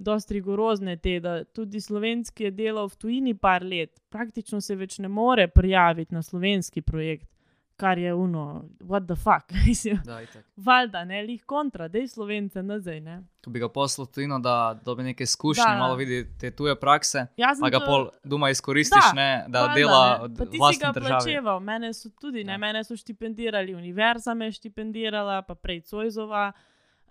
dosti 0.00 0.34
rigorozne 0.34 0.96
te, 0.96 1.20
da 1.20 1.44
tudi 1.46 1.80
slovenski 1.80 2.44
je 2.44 2.50
delal 2.52 2.88
v 2.88 2.96
tujini 2.96 3.34
par 3.36 3.62
let, 3.62 4.00
praktično 4.08 4.60
se 4.60 4.74
več 4.74 4.98
ne 4.98 5.08
more 5.10 5.48
prijaviti 5.48 6.14
na 6.14 6.22
slovenski 6.22 6.80
projekt, 6.82 7.28
kar 7.76 7.98
je 7.98 8.14
uno, 8.14 8.42
what 8.80 9.06
the 9.06 9.14
fuck, 9.16 9.44
mislim. 9.66 10.00
Da, 10.04 10.22
itak. 10.22 10.44
Valjda, 10.58 11.04
ne, 11.04 11.22
lih 11.22 11.44
kontra, 11.44 11.88
da 11.88 11.98
je 11.98 12.08
slovence 12.08 12.62
nazaj. 12.62 13.00
Ne. 13.00 13.14
Ko 13.40 13.50
bi 13.50 13.58
ga 13.58 13.68
poslal 13.70 14.06
tujino, 14.06 14.38
da 14.38 14.54
dobi 14.84 15.02
neke 15.02 15.22
izkušnje, 15.22 15.64
Da. 15.66 15.78
malo 15.78 15.94
vidi 15.94 16.26
te 16.38 16.50
tuje 16.50 16.74
prakse, 16.76 17.26
sem 17.36 17.60
pa 17.60 17.70
ga 17.70 17.78
to- 17.78 17.86
pol 17.86 18.08
doma 18.24 18.50
izkoristiš, 18.50 19.04
Da, 19.06 19.12
ne, 19.14 19.44
da 19.48 19.60
Valjda, 19.60 19.74
dela 19.74 20.00
ne. 20.10 20.24
od 20.24 20.36
Pa 20.38 20.44
ti 20.46 20.58
si 20.72 20.80
ga 20.80 20.92
države. 20.92 21.08
plačeval, 21.10 21.60
mene 21.62 21.92
so 21.94 22.08
tudi, 22.10 22.44
ne, 22.44 22.52
Ja. 22.52 22.58
mene 22.58 22.84
so 22.84 22.96
štipendirali, 22.96 23.74
univerza 23.74 24.34
me 24.34 24.44
je 24.46 24.52
štipendirala, 24.54 25.42
pa 25.42 25.54
prej 25.54 25.80
Cojzova. 25.82 26.52
Uh, 26.54 26.60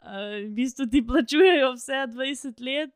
v 0.01 0.49
bistvu 0.51 0.85
ti 0.85 1.01
plačujejo 1.01 1.73
vse 1.73 1.93
20 2.07 2.61
let. 2.61 2.91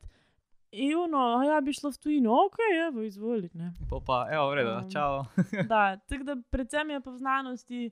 A 0.74 1.44
ja, 1.44 1.60
bi 1.60 1.72
šlo 1.72 1.90
v 1.90 1.98
tujino, 1.98 2.32
ok, 2.46 2.56
evo, 2.88 3.02
izvolite. 3.02 3.70
Pol 3.88 4.00
pa, 4.00 4.26
evo, 4.28 4.50
v 4.50 4.54
redu, 4.54 4.70
Um, 4.70 4.90
čau. 4.90 5.24
Da, 5.68 5.96
tako 5.98 6.24
da 6.24 6.36
predvsem 6.50 6.90
je 6.90 7.00
pa 7.00 7.10
v 7.10 7.18
znanosti. 7.18 7.90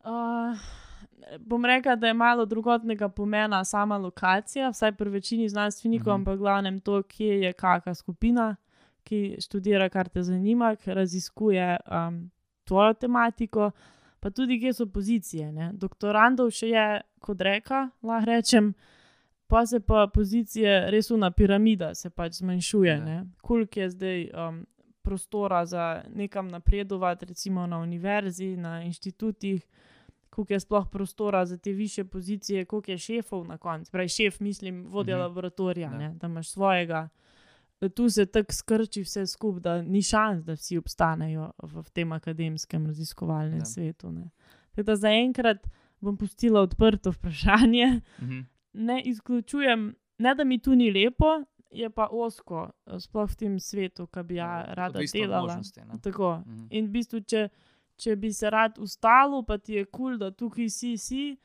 Uh, 0.00 0.56
bom 1.38 1.64
rekel, 1.64 1.96
da 1.96 2.06
je 2.06 2.14
malo 2.14 2.46
drugotnega 2.46 3.08
pomena 3.08 3.64
sama 3.64 3.96
lokacija, 3.96 4.70
vsaj 4.70 4.92
pri 4.92 5.10
večini 5.10 5.48
znanstvenikov, 5.48 6.08
Mhm. 6.08 6.20
ampak 6.20 6.38
glavnem 6.38 6.80
to, 6.80 7.02
kje 7.02 7.40
je 7.40 7.52
kakšna 7.52 7.94
skupina, 7.94 8.56
ki 9.04 9.36
študira, 9.40 9.88
kar 9.88 10.08
te 10.08 10.22
zanima, 10.22 10.76
ki 10.76 10.94
raziskuje 10.94 11.76
um, 11.82 12.30
tvojo 12.64 12.94
tematiko. 12.94 13.70
Pa 14.22 14.30
tudi 14.30 14.60
kje 14.60 14.72
so 14.72 14.86
pozicije. 14.86 15.50
Ne. 15.52 15.72
Doktorandov 15.74 16.50
še 16.52 16.68
je, 16.68 16.84
kot 17.20 17.40
reka, 17.40 17.80
lahko 18.02 18.26
rečem, 18.26 18.72
pa 19.46 19.66
se 19.66 19.80
pa 19.80 20.06
pozicije 20.06 20.90
res 20.90 21.10
na 21.10 21.30
piramida 21.30 21.90
se 21.94 22.10
pač 22.10 22.32
zmanjšuje. 22.34 22.94
Ja. 23.06 23.24
Koliko 23.42 23.80
je 23.80 23.88
zdaj 23.90 24.20
um, 24.30 24.62
prostora 25.02 25.64
za 25.66 25.86
nekam 26.08 26.48
napredovati, 26.48 27.26
recimo 27.26 27.66
na 27.66 27.78
univerzi, 27.78 28.56
na 28.56 28.82
inštitutih, 28.82 29.66
koliko 30.30 30.52
je 30.52 30.60
sploh 30.60 30.86
prostora 30.88 31.46
za 31.46 31.58
te 31.58 31.72
više 31.72 32.04
pozicije, 32.06 32.64
koliko 32.64 32.90
je 32.90 32.98
šefov 33.00 33.44
na 33.44 33.58
koncu. 33.58 33.90
Pravi 33.92 34.08
šef, 34.10 34.40
mislim, 34.40 34.86
vodja 34.86 35.16
Mhm. 35.16 35.22
laboratorija, 35.22 35.90
Ja. 35.90 35.98
ne, 35.98 36.14
da 36.14 36.26
imaš 36.26 36.48
svojega. 36.48 37.08
Tu 37.88 38.08
se 38.10 38.26
tako 38.26 38.52
skrči 38.52 39.02
vse 39.02 39.26
skupaj, 39.26 39.60
da 39.60 39.82
ni 39.82 40.02
šans, 40.02 40.44
da 40.44 40.54
vsi 40.54 40.78
obstanejo 40.78 41.50
v, 41.62 41.82
v 41.82 41.90
tem 41.90 42.12
akademskem 42.12 42.86
raziskovalnem 42.86 43.58
Ja. 43.58 43.58
ja. 43.58 43.64
svetu. 43.64 44.10
ne. 44.12 44.30
Tako 44.70 44.86
da 44.86 44.96
zaenkrat 44.96 45.66
bom 46.00 46.16
pustila 46.16 46.60
odprto 46.60 47.10
vprašanje. 47.10 48.00
Mhm. 48.22 48.40
Ne 48.72 49.02
izključujem, 49.04 49.94
ne 50.18 50.34
da 50.34 50.44
mi 50.44 50.58
tu 50.58 50.74
ni 50.74 50.90
lepo, 50.92 51.44
je 51.70 51.90
pa 51.90 52.08
osko, 52.10 52.70
eh, 52.86 53.00
sploh 53.00 53.30
v 53.30 53.36
tem 53.36 53.60
svetu, 53.60 54.06
ki 54.06 54.22
bi 54.22 54.34
ja, 54.34 54.64
rada 54.68 54.98
odvisno 54.98 55.20
od 55.20 55.26
delala. 55.26 55.60
Tako. 56.02 56.42
Mhm. 56.46 56.66
In 56.70 56.86
v 56.86 56.90
bistvu, 56.90 57.20
če, 57.20 57.48
če 57.96 58.16
bi 58.16 58.32
se 58.32 58.50
rad 58.50 58.78
ustalil, 58.78 59.44
pa 59.44 59.58
ti 59.58 59.74
je 59.74 59.84
kul, 59.84 59.92
cool, 59.96 60.18
da 60.18 60.30
tukaj 60.30 60.68
si, 60.70 60.96
si, 60.96 61.36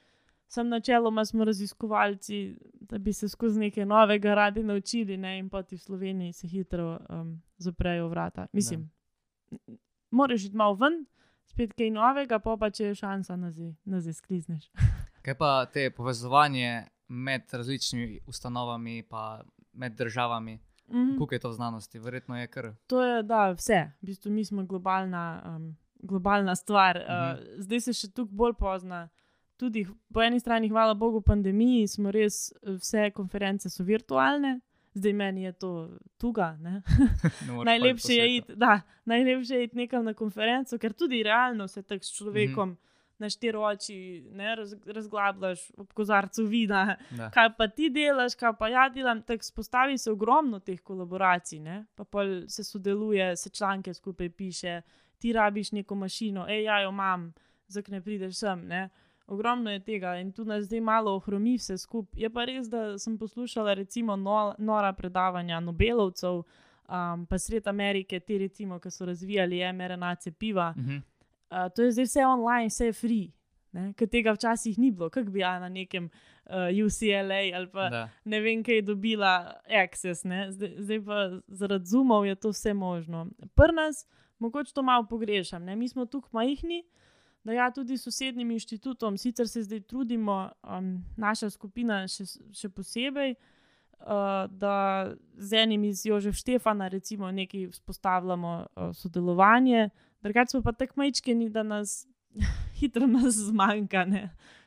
sem 0.48 0.68
načeloma 0.68 1.26
smo 1.26 1.44
raziskovalci, 1.44 2.56
da 2.82 2.98
bi 2.98 3.14
se 3.14 3.30
skozi 3.30 3.60
nekaj 3.60 3.86
novega 3.86 4.34
radi 4.34 4.64
naučili, 4.64 5.18
ne? 5.18 5.40
in 5.40 5.50
pa 5.50 5.64
ti 5.64 5.76
v 5.76 5.80
Sloveniji 5.80 6.34
se 6.34 6.48
hitro 6.48 7.00
um, 7.10 7.32
zaprejo 7.58 8.08
vrata. 8.08 8.48
Mislim, 8.54 8.90
moraš 10.12 10.44
iti 10.44 10.56
malo 10.56 10.74
ven, 10.76 11.06
spet 11.46 11.74
kaj 11.74 11.90
novega, 11.92 12.40
pa 12.40 12.58
pa 12.58 12.70
če 12.70 12.86
je 12.86 12.96
šansa, 12.96 13.36
nazaj, 13.38 13.74
nazaj 13.86 14.14
sklizneš. 14.14 14.70
Kaj 15.22 15.36
pa 15.36 15.66
te 15.66 15.90
povezovanje 15.92 16.86
med 17.10 17.42
različnimi 17.52 18.20
ustanovami, 18.28 19.04
pa 19.04 19.42
med 19.74 19.92
državami, 19.94 20.60
Mhm. 20.88 21.18
kako 21.20 21.36
je 21.36 21.40
to 21.40 21.50
v 21.50 21.54
znanosti? 21.54 22.00
Verjetno 22.00 22.38
je 22.38 22.48
kar. 22.48 22.74
To 22.86 23.02
je 23.02 23.24
da, 23.24 23.52
vse. 23.52 23.92
V 23.94 24.06
bistvu 24.06 24.32
mi 24.32 24.46
smo 24.46 24.64
globalna, 24.64 25.24
um, 25.48 25.66
globalna 25.98 26.56
stvar. 26.56 26.98
Uh, 26.98 27.04
Mhm. 27.34 27.62
zdaj 27.62 27.82
se 27.82 27.94
še 27.94 28.08
tukaj 28.10 28.34
bolj 28.34 28.54
pozna. 28.54 29.10
Tudi 29.58 29.88
po 30.14 30.22
eni 30.22 30.40
strani, 30.40 30.70
hvala 30.70 30.94
Bogu, 30.94 31.22
pandemiji 31.22 31.88
smo 31.88 32.12
res 32.12 32.52
eh, 32.52 32.76
vse 32.78 33.12
konference 33.12 33.70
so 33.70 33.84
virtualne, 33.84 34.60
zdaj 34.94 35.14
meni 35.14 35.44
je 35.44 35.52
to 35.52 35.72
tuga. 36.18 36.58
Najlepše, 37.66 38.14
je 38.14 38.36
iti, 38.36 38.56
da, 38.56 38.82
najlepše 39.06 39.56
je 39.56 39.64
iti 39.64 39.78
nekam 39.78 40.06
na 40.06 40.14
konferenco, 40.14 40.78
ker 40.78 40.94
tudi 40.94 41.24
realno 41.24 41.68
se 41.68 41.82
tako 41.82 42.06
s 42.06 42.18
človekom. 42.18 42.70
Mhm. 42.70 42.84
Na 43.18 43.30
štiri 43.34 43.58
oči 43.58 43.96
ne, 44.30 44.52
raz, 44.56 44.76
razglabljaš 44.86 45.72
ob 45.78 45.94
kozarcu 45.94 46.44
vina, 46.46 47.00
Da. 47.18 47.32
kaj 47.34 47.50
pa 47.58 47.66
ti 47.68 47.90
delaš, 47.90 48.36
kaj 48.38 48.54
pa 48.60 48.68
ja 48.70 48.84
delam. 48.94 49.24
Tako 49.26 49.44
spostavi 49.44 49.98
se 49.98 50.12
ogromno 50.12 50.60
teh 50.60 50.82
kolaboracij, 50.82 51.60
ne? 51.60 51.86
pa 51.96 52.06
se 52.48 52.64
sodeluje, 52.64 53.36
se 53.36 53.50
članke 53.50 53.94
skupaj 53.94 54.30
piše, 54.30 54.82
ti 55.18 55.34
rabiš 55.34 55.72
neko 55.72 55.96
mašino, 55.96 56.46
hej, 56.46 56.64
ja, 56.64 56.82
jo 56.82 56.90
imam, 56.90 57.34
zakaj 57.68 57.96
ne 57.96 58.02
prideš 58.02 58.38
sem. 58.38 58.68
Ne? 58.68 58.90
Ogromno 59.28 59.72
je 59.72 59.80
tega 59.80 60.16
in 60.18 60.32
tu 60.32 60.46
nas 60.46 60.64
zdaj 60.66 60.82
malo 60.82 61.16
ohromi 61.16 61.58
vse 61.58 61.78
skupaj. 61.78 62.22
Je 62.22 62.30
pa 62.30 62.46
res, 62.46 62.70
da 62.70 62.98
sem 62.98 63.18
poslušala 63.18 63.74
recimo 63.74 64.16
no, 64.16 64.56
nora 64.58 64.94
predavanja 64.94 65.60
Nobelovcev, 65.60 66.44
um, 66.88 67.26
pa 67.26 67.38
sred 67.38 67.68
Amerike, 67.68 68.20
ti 68.20 68.38
recimo, 68.38 68.80
ki 68.80 68.92
so 68.92 69.06
razvijali 69.06 69.60
mRNA 69.74 70.16
cepiva. 70.16 70.74
Mhm. 70.78 70.98
Uh, 71.52 71.70
to 71.76 71.84
je 71.84 71.92
zdaj 71.92 72.06
vse 72.06 72.26
online, 72.26 72.68
vse 72.68 72.86
je 72.86 72.94
free. 72.94 73.28
Ker 73.96 74.08
tega 74.10 74.32
včasih 74.34 74.80
ni 74.80 74.92
bilo, 74.92 75.10
kako 75.10 75.30
bi 75.32 75.40
ja 75.40 75.60
na 75.60 75.70
nekem 75.70 76.10
uh, 76.46 76.86
UCLA 76.86 77.42
ali 77.56 77.68
pa 77.72 77.90
Da. 77.90 78.10
ne 78.24 78.40
vem, 78.42 78.64
kaj 78.64 78.76
je 78.76 78.82
dobila 78.82 79.54
access, 79.84 80.24
ne? 80.24 80.52
zdaj, 80.52 80.74
zdaj 80.78 81.02
pa 81.06 81.30
zaradi 81.48 81.86
zumov 81.86 82.26
je 82.26 82.36
to 82.36 82.50
vse 82.50 82.74
možno. 82.74 83.28
Pri 83.56 83.76
nas 83.76 84.08
mogoče 84.40 84.74
to 84.74 84.84
malo 84.84 85.06
pogrešam, 85.10 85.64
ne? 85.64 85.76
mi 85.76 85.90
smo 85.90 86.06
tukaj 86.06 86.30
majhni, 86.34 86.84
da 87.48 87.54
ja 87.54 87.72
tudi 87.72 87.98
s 87.98 88.04
sosednjim 88.04 88.50
inštitutom, 88.52 89.18
sicer 89.18 89.48
se 89.48 89.62
zdaj 89.64 89.80
trudimo, 89.88 90.50
um, 90.68 90.90
naša 91.16 91.48
skupina 91.50 92.02
še, 92.12 92.26
še 92.52 92.70
posebej. 92.70 93.38
Uh, 93.98 94.44
da 94.52 94.74
z 95.40 95.62
enim 95.64 95.86
iz 95.88 96.04
Jožef 96.06 96.36
Štefana, 96.38 96.90
recimo, 96.92 97.32
nekaj 97.32 97.70
vzpostavljamo 97.72 98.52
uh, 98.60 98.92
sodelovanje, 98.94 99.88
drugače 100.22 100.54
smo 100.54 100.62
pa 100.62 100.76
tako 100.76 101.00
majčkeni, 101.02 101.48
da 101.50 101.64
nas 101.64 102.04
hitro 102.80 103.08
nas 103.08 103.40
zmanjka. 103.48 104.04
Ne? 104.06 104.26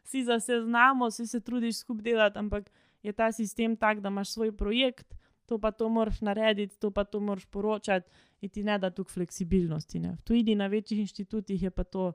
Vsi 0.08 0.24
za 0.24 0.40
vse 0.40 0.62
znamo, 0.64 1.12
vsi 1.12 1.26
se 1.26 1.40
trudiš 1.40 1.84
skupaj 1.84 2.08
delati, 2.08 2.40
ampak 2.40 2.72
je 3.04 3.12
ta 3.12 3.28
sistem 3.32 3.76
tak, 3.76 4.00
da 4.00 4.08
imaš 4.08 4.32
svoj 4.32 4.56
projekt, 4.56 5.14
to 5.46 5.60
pa 5.60 5.70
to 5.70 5.88
moraš 5.88 6.24
narediti, 6.24 6.80
to 6.80 6.90
pa 6.90 7.04
to 7.04 7.20
moraš 7.20 7.44
poročati, 7.44 8.08
in 8.40 8.48
ti 8.48 8.64
ne 8.64 8.80
da 8.80 8.90
tukaj 8.90 9.20
fleksibilnosti. 9.20 10.00
Ne? 10.00 10.16
V 10.16 10.22
tujini 10.32 10.56
na 10.56 10.66
večjih 10.66 11.04
inštitutih 11.04 11.62
je 11.62 11.70
pa 11.70 11.84
to 11.84 12.12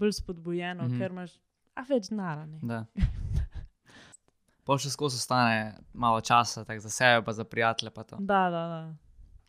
bolj 0.00 0.16
spodbujeno, 0.16 0.86
mm 0.86 0.90
-hmm. 0.90 0.98
ker 0.98 1.12
imaš 1.14 1.36
a 1.80 1.84
več 1.88 2.10
narane. 2.14 2.58
Da. 2.62 2.84
Pol 4.68 4.78
še 4.78 4.92
skozi 4.92 5.18
ostane 5.18 5.78
malo 5.92 6.20
časa, 6.20 6.64
tako 6.64 6.84
za 6.84 6.92
sebe, 6.94 7.24
pa 7.26 7.34
za 7.34 7.46
prijatelje. 7.48 7.92
Pa 7.94 8.04
to. 8.06 8.18
Da, 8.20 8.42
da, 8.52 8.64
da. 8.70 8.80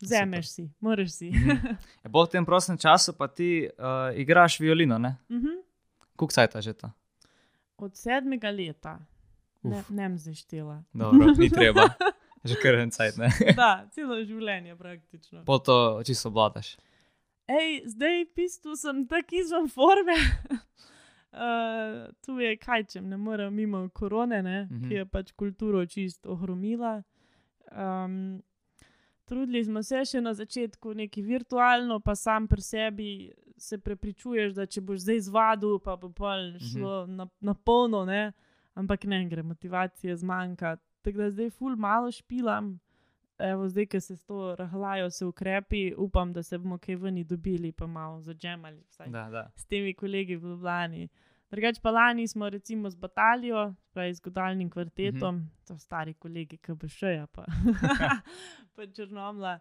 Zemeš 0.02 0.48
si, 0.50 0.64
moraš 0.82 1.18
si. 1.20 1.30
Mhm. 1.30 1.76
Ja, 2.04 2.10
bolj 2.10 2.26
v 2.26 2.32
tem 2.32 2.46
prostem 2.46 2.78
času 2.78 3.14
pa 3.14 3.28
ti 3.30 3.68
uh, 3.68 4.10
igraš 4.18 4.58
violino, 4.60 4.98
ne? 4.98 5.16
Mhm. 5.30 5.60
Kuk 6.18 6.32
cajt 6.34 6.58
že 6.60 6.74
to? 6.74 6.90
Od 7.82 7.94
sedmega 7.98 8.50
leta, 8.50 8.98
ne, 9.62 9.78
Uf. 9.78 9.90
ne 9.90 10.02
vem 10.02 10.18
zdaj 10.18 10.34
štela. 10.34 10.82
Dobro, 10.94 11.32
ni 11.38 11.50
treba. 11.58 11.88
Že 12.44 12.58
kar 12.58 12.74
en 12.82 12.90
cajt, 12.90 13.18
ne? 13.22 13.30
Da, 13.54 13.86
celo 13.94 14.18
življenje 14.18 14.74
praktično. 14.78 15.44
Pol 15.46 15.62
to 15.62 16.02
čisto 16.06 16.30
vladaš. 16.30 16.74
Ej, 17.48 17.82
zdaj 17.86 18.24
v 18.24 18.34
bistvu 18.36 18.76
sem 18.76 19.06
tako 19.06 19.34
izven 19.34 19.68
forme. 19.68 20.14
Uh, 21.32 22.06
tu 22.24 22.38
je 22.40 22.56
kaj, 22.56 22.84
če 22.86 23.00
ne 23.02 23.16
morem 23.16 23.54
mimo 23.54 23.88
korone, 23.90 24.42
ne, 24.42 24.68
Mhm. 24.70 24.88
ki 24.88 24.94
je 24.94 25.06
pač 25.06 25.32
kulturo 25.32 25.86
čist 25.86 26.26
ohromila. 26.26 27.02
Um, 27.72 28.42
trudili 29.24 29.64
smo 29.64 29.82
se 29.82 30.04
še 30.04 30.20
na 30.20 30.34
začetku, 30.34 30.94
nekaj 30.94 31.22
virtualno, 31.24 32.00
pa 32.00 32.14
sam 32.14 32.46
pri 32.46 32.62
sebi 32.62 33.08
se 33.56 33.78
prepričuješ, 33.78 34.54
da 34.54 34.66
če 34.66 34.80
boš 34.80 34.98
zdaj 35.00 35.20
zvadil, 35.20 35.78
pa 35.78 35.96
bo 35.96 36.10
pol 36.10 36.52
šlo 36.60 37.06
na, 37.06 37.26
na 37.40 37.54
polno, 37.54 38.04
ne, 38.04 38.32
ampak 38.74 39.04
ne 39.04 39.22
gre, 39.26 39.42
motivacije 39.42 40.16
zmanjka. 40.16 40.76
Tako 41.02 41.18
da 41.18 41.30
zdaj 41.30 41.50
ful 41.50 41.76
malo 41.76 42.10
špilam. 42.10 42.74
Evo, 43.42 43.68
zdaj, 43.68 43.86
ko 43.86 44.00
se 44.00 44.16
s 44.16 44.24
to 44.24 44.54
rahljajo, 44.56 45.10
se 45.10 45.26
ukrepi, 45.26 45.94
upam, 45.98 46.32
da 46.32 46.42
se 46.42 46.58
bomo 46.58 46.78
kaj 46.78 46.96
vni 46.96 47.24
dobili, 47.24 47.72
pa 47.72 47.86
malo 47.86 48.20
da. 49.30 49.50
s 49.56 49.66
temi 49.66 49.94
kolegi 49.94 50.36
v 50.36 50.48
Ljubljani. 50.48 51.08
Drugač 51.50 51.80
pa 51.82 51.90
lani 51.90 52.28
smo 52.28 52.48
recimo 52.48 52.90
z 52.90 52.96
Batalijo, 52.96 53.74
pravi 53.92 54.14
z 54.14 54.20
godalnim 54.20 54.70
kvartetom, 54.70 55.34
mm 55.34 55.40
-hmm. 55.40 55.66
to 55.68 55.78
stari 55.78 56.14
kolegi, 56.14 56.56
ki 56.56 56.74
bi 56.74 56.88
še 56.88 57.06
ja, 57.06 57.26
pa, 57.26 57.44
pa 58.76 58.86
črnomla. 58.86 59.58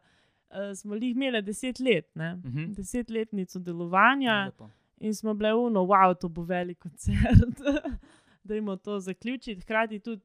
Uh, 0.50 0.76
smo 0.76 0.96
jih 0.96 1.15
imeli 1.15 1.41
deset 1.41 1.80
let, 1.80 2.15
ne? 2.15 2.36
Mhm. 2.36 2.74
desetletnico 2.74 3.60
delovanja 3.60 4.46
Lepo. 4.46 4.70
in 4.98 5.15
smo 5.15 5.34
bile 5.34 5.54
uno, 5.54 5.80
wow, 5.80 6.20
to 6.20 6.30
bo 6.30 6.44
velik 6.44 6.80
koncert, 6.80 7.60
da 8.44 8.56
jim 8.56 8.78
to 8.84 9.00
zaključiti. 9.00 9.62
Hkrati 9.62 10.00
tudi 10.00 10.22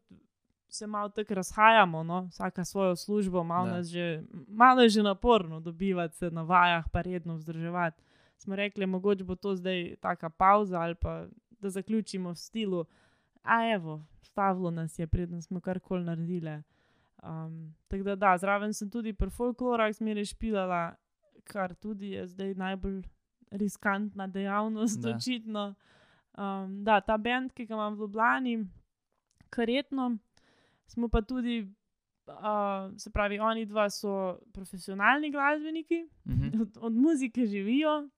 se 0.68 0.86
malo 0.86 1.08
tako 1.08 1.34
razhajamo, 1.34 2.02
no? 2.02 2.28
vsaka 2.30 2.64
svojo 2.64 2.96
službo, 2.96 3.44
malo, 3.44 3.66
nas 3.66 3.86
že, 3.86 4.22
malo 4.48 4.82
je 4.82 4.88
že 4.88 5.02
naporno 5.02 5.60
dobivati 5.60 6.16
se 6.16 6.30
na 6.30 6.42
vajah, 6.42 6.84
pa 6.92 7.02
redno 7.02 7.34
vzdrževati. 7.34 8.02
Smo 8.38 8.56
rekli, 8.56 8.86
mogoče 8.86 9.24
bo 9.24 9.34
to 9.34 9.56
zdaj 9.56 9.96
taka 10.00 10.30
pauza 10.30 10.80
ali 10.80 10.94
pa 10.94 11.26
da 11.60 11.70
zaključimo 11.70 12.30
v 12.30 12.36
stilu. 12.36 12.84
A 13.42 13.72
evo, 13.74 14.04
stavilo 14.22 14.70
nas 14.70 14.98
je, 14.98 15.06
predtem 15.06 15.42
smo 15.42 15.60
karkoli 15.60 16.04
naredili. 16.04 16.62
Um, 17.22 17.74
tako 17.88 18.02
da, 18.02 18.16
da, 18.16 18.38
zraven 18.38 18.74
sem 18.74 18.90
tudi 18.90 19.12
pri 19.12 19.30
folklorah 19.30 19.92
zmeraj 19.92 20.24
špilala, 20.24 20.94
kar 21.44 21.74
tudi 21.74 22.10
je 22.10 22.26
zdaj 22.26 22.54
najbolj 22.54 23.02
riskantna 23.50 24.26
dejavnost, 24.26 25.00
da. 25.00 25.16
očitno. 25.16 25.74
Um, 26.38 26.84
da, 26.84 27.00
ta 27.00 27.16
bend, 27.16 27.52
ki 27.52 27.66
ga 27.66 27.74
imam 27.74 27.94
v 27.94 28.00
Ljubljani, 28.00 28.56
karetno, 29.50 30.18
smo 30.86 31.08
pa 31.08 31.22
tudi, 31.22 31.68
uh, 32.28 32.34
se 32.96 33.10
pravi, 33.10 33.38
oni 33.40 33.66
dva 33.66 33.90
so 33.90 34.12
profesionalni 34.52 35.30
glasbeniki, 35.30 36.08
Mhm. 36.24 36.60
od, 36.62 36.78
od 36.78 36.92
muzike 36.94 37.46
živijo, 37.46 38.08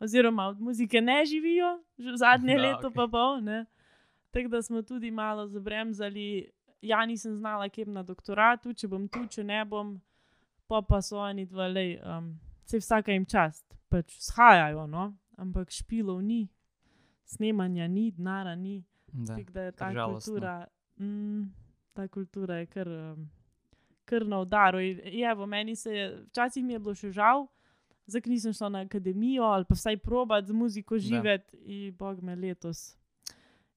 oziroma 0.00 0.44
od 0.44 0.60
muzike 0.60 1.00
ne 1.00 1.24
živijo, 1.24 1.70
že 1.98 2.16
zadnje 2.16 2.54
Da, 2.56 2.62
leto 2.62 2.86
okej. 2.86 2.94
pa 2.94 3.06
pol. 3.08 3.40
ne. 3.40 3.64
Tako 4.30 4.48
da 4.48 4.62
smo 4.62 4.82
tudi 4.82 5.10
malo 5.10 5.48
zabremzali. 5.48 6.50
Ja, 6.80 7.06
nisem 7.06 7.34
znala, 7.34 7.68
kje 7.68 7.84
bom 7.84 7.94
na 7.94 8.02
doktoratu, 8.02 8.72
če 8.72 8.88
bom 8.88 9.08
tu, 9.08 9.26
če 9.26 9.44
ne 9.44 9.64
bom, 9.64 10.00
pa 10.66 10.82
pa 10.82 11.02
so 11.02 11.18
oni 11.18 11.46
dva, 11.46 11.66
lej, 11.66 11.98
um, 11.98 12.38
se 12.62 12.78
vsaka 12.78 13.12
jim 13.12 13.24
čast, 13.26 13.64
pač 13.88 14.14
shajajo, 14.20 14.86
no? 14.86 15.08
ampak 15.36 15.70
špilov 15.70 16.22
ni. 16.22 16.48
snemanja 17.24 17.86
ni, 17.86 18.10
denara 18.10 18.54
ni. 18.54 18.84
Da. 19.08 19.36
Tako 19.36 19.52
da 19.52 19.62
je 19.62 19.72
ta 19.72 19.92
žalostno. 19.92 20.32
kultura, 20.32 20.66
mm, 20.96 21.42
ta 21.98 22.06
kultura 22.08 22.56
je 22.56 22.66
kar, 22.68 22.88
um, 22.88 23.24
kar 24.04 24.22
na 24.24 24.38
udaru. 24.38 24.78
In 24.80 25.00
Je, 25.12 25.34
v 25.34 25.46
meni 25.48 25.74
se 25.76 25.90
je, 25.92 26.04
včasih 26.24 26.62
mi 26.62 26.72
je 26.72 26.80
bilo 26.80 26.94
še 26.94 27.10
žal, 27.12 27.46
zakaj 28.06 28.30
nisem 28.30 28.52
šla 28.52 28.68
na 28.70 28.80
akademijo 28.80 29.44
ali 29.44 29.64
pa 29.64 29.74
vsaj 29.74 29.96
probat 29.98 30.46
z 30.46 30.54
muziko 30.54 30.98
živeti, 30.98 31.56
in 31.58 31.94
bog 31.94 32.22
me 32.22 32.36
letos 32.36 32.94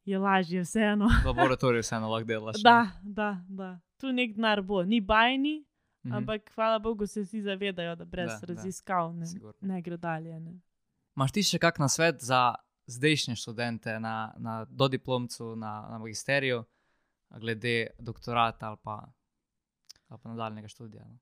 je 0.03 0.17
lažje, 0.17 0.61
vseeno. 0.61 1.09
V 1.17 1.27
laboratoriju 1.27 1.81
vseeno 1.81 2.09
lahko 2.09 2.27
delaš. 2.27 2.61
Da, 2.61 2.77
da, 3.03 3.31
da. 3.47 3.71
Tu 3.97 4.11
nek 4.11 4.33
denar 4.33 4.61
bo, 4.63 4.83
ni 4.85 5.01
bajni, 5.01 5.63
Mhm. 6.03 6.13
ampak 6.15 6.49
hvala 6.51 6.79
Bogu 6.79 7.05
se 7.05 7.21
vsi 7.21 7.41
zavedajo, 7.41 7.95
da 7.95 8.05
brez 8.05 8.29
Da, 8.31 8.39
da. 8.39 8.47
raziskav 8.47 9.11
ne, 9.13 9.25
Sigurno. 9.27 9.53
ne 9.63 9.81
gre 9.81 9.97
dalje. 9.97 10.39
Ne. 10.39 10.55
Imaš 11.13 11.31
ti 11.31 11.43
še 11.43 11.59
kak 11.59 11.77
na 11.77 11.85
svet 11.87 12.21
za 12.21 12.55
zdajšnje 12.87 13.35
študente 13.35 13.99
na, 13.99 14.13
na 14.35 14.65
dodiplomcu, 14.65 15.51
na, 15.55 15.87
na 15.87 15.97
magisteriju, 15.97 16.63
glede 17.39 17.87
doktorata 17.99 18.67
ali 18.67 18.77
pa, 18.83 18.97
ali 20.09 20.19
pa 20.23 20.29
nadaljnega 20.29 20.67
študija? 20.67 21.05
No? 21.05 21.17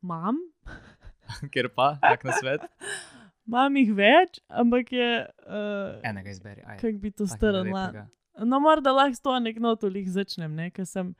Mam, 0.00 0.36
Ker 1.52 1.68
pa, 1.74 1.96
kak 2.02 2.24
na 2.24 2.36
svet? 2.40 2.64
mam 3.52 3.76
jih 3.80 3.92
več, 3.96 4.40
ampak 4.48 4.92
je. 4.92 5.10
Uh, 5.46 5.98
Enega 6.06 6.32
izberi. 6.32 6.64
Kako 6.80 7.02
bi 7.02 7.12
to 7.12 7.26
strnila? 7.28 8.08
No, 8.38 8.60
morda 8.62 8.92
lahko 8.94 9.18
s 9.18 9.24
to 9.24 9.34
nek 9.42 9.58
notolih 9.62 10.06
začnem, 10.10 10.54
ne? 10.54 10.70
ker 10.70 10.86
sem 10.86 11.10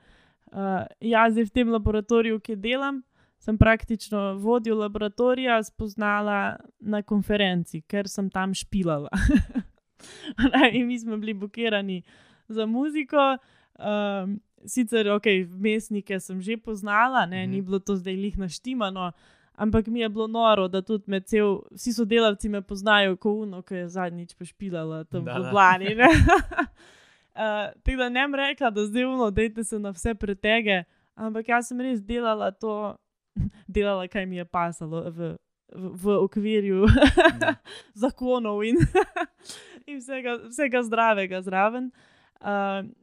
uh, 0.53 0.85
jaz 1.03 1.35
v 1.35 1.49
tem 1.51 1.71
laboratoriju, 1.73 2.39
ki 2.39 2.55
delam, 2.61 3.01
sem 3.43 3.57
praktično 3.59 4.37
vodjo 4.39 4.77
laboratorija 4.79 5.59
spoznala 5.67 6.59
na 6.79 7.01
konferenci, 7.03 7.81
ker 7.87 8.07
sem 8.07 8.29
tam 8.31 8.55
špilala. 8.55 9.11
In 10.75 10.87
mi 10.87 10.95
smo 10.99 11.17
bili 11.19 11.35
blokirani 11.35 11.99
za 12.49 12.65
muziko. 12.65 13.37
Um, 13.75 14.39
sicer, 14.59 15.07
ok, 15.09 15.25
mestnike 15.49 16.19
sem 16.19 16.41
že 16.41 16.57
poznala, 16.57 17.25
ne, 17.25 17.43
Mhm. 17.43 17.51
ni 17.51 17.61
bilo 17.61 17.79
to 17.79 17.95
zdaj 17.95 18.13
lih 18.13 18.37
naštimano. 18.37 19.11
Ampak 19.55 19.87
mi 19.87 19.99
je 19.99 20.09
bilo 20.09 20.27
noro, 20.27 20.67
da 20.67 20.81
tudi 20.81 21.03
med 21.07 21.25
cel, 21.25 21.61
vsi 21.71 21.93
sodelavci 21.93 22.49
me 22.49 22.61
poznajo, 22.61 23.15
kot 23.15 23.31
uno, 23.37 23.61
ki 23.61 23.75
je 23.75 23.87
zadnjič 23.89 24.33
pošpilala 24.33 25.03
tam 25.03 25.25
Da, 25.25 25.33
v. 25.33 25.37
Ljubljani. 25.37 25.95
Uh, 27.31 27.71
Tako 27.83 27.97
da 27.97 28.09
ne 28.09 28.27
bi 28.27 28.37
rekla, 28.37 28.69
da 28.69 28.85
zdaj 28.85 29.05
uno, 29.05 29.31
dajte 29.31 29.63
se 29.63 29.79
na 29.79 29.89
vse 29.89 30.15
pretege, 30.15 30.83
ampak 31.15 31.47
jaz 31.47 31.67
sem 31.67 31.81
res 31.81 32.01
delala 32.01 32.51
to, 32.51 32.95
delala, 33.67 34.07
kaj 34.07 34.25
mi 34.25 34.35
je 34.35 34.45
pasalo 34.45 35.03
v, 35.05 35.35
v, 35.69 35.89
v 35.95 36.17
okvirju 36.17 36.87
zakonov 37.95 38.63
in, 38.63 38.75
in 39.87 39.99
vsega, 39.99 40.39
vsega 40.49 40.83
zdravega 40.83 41.41
zraven. 41.41 41.85
Uh, 41.85 42.18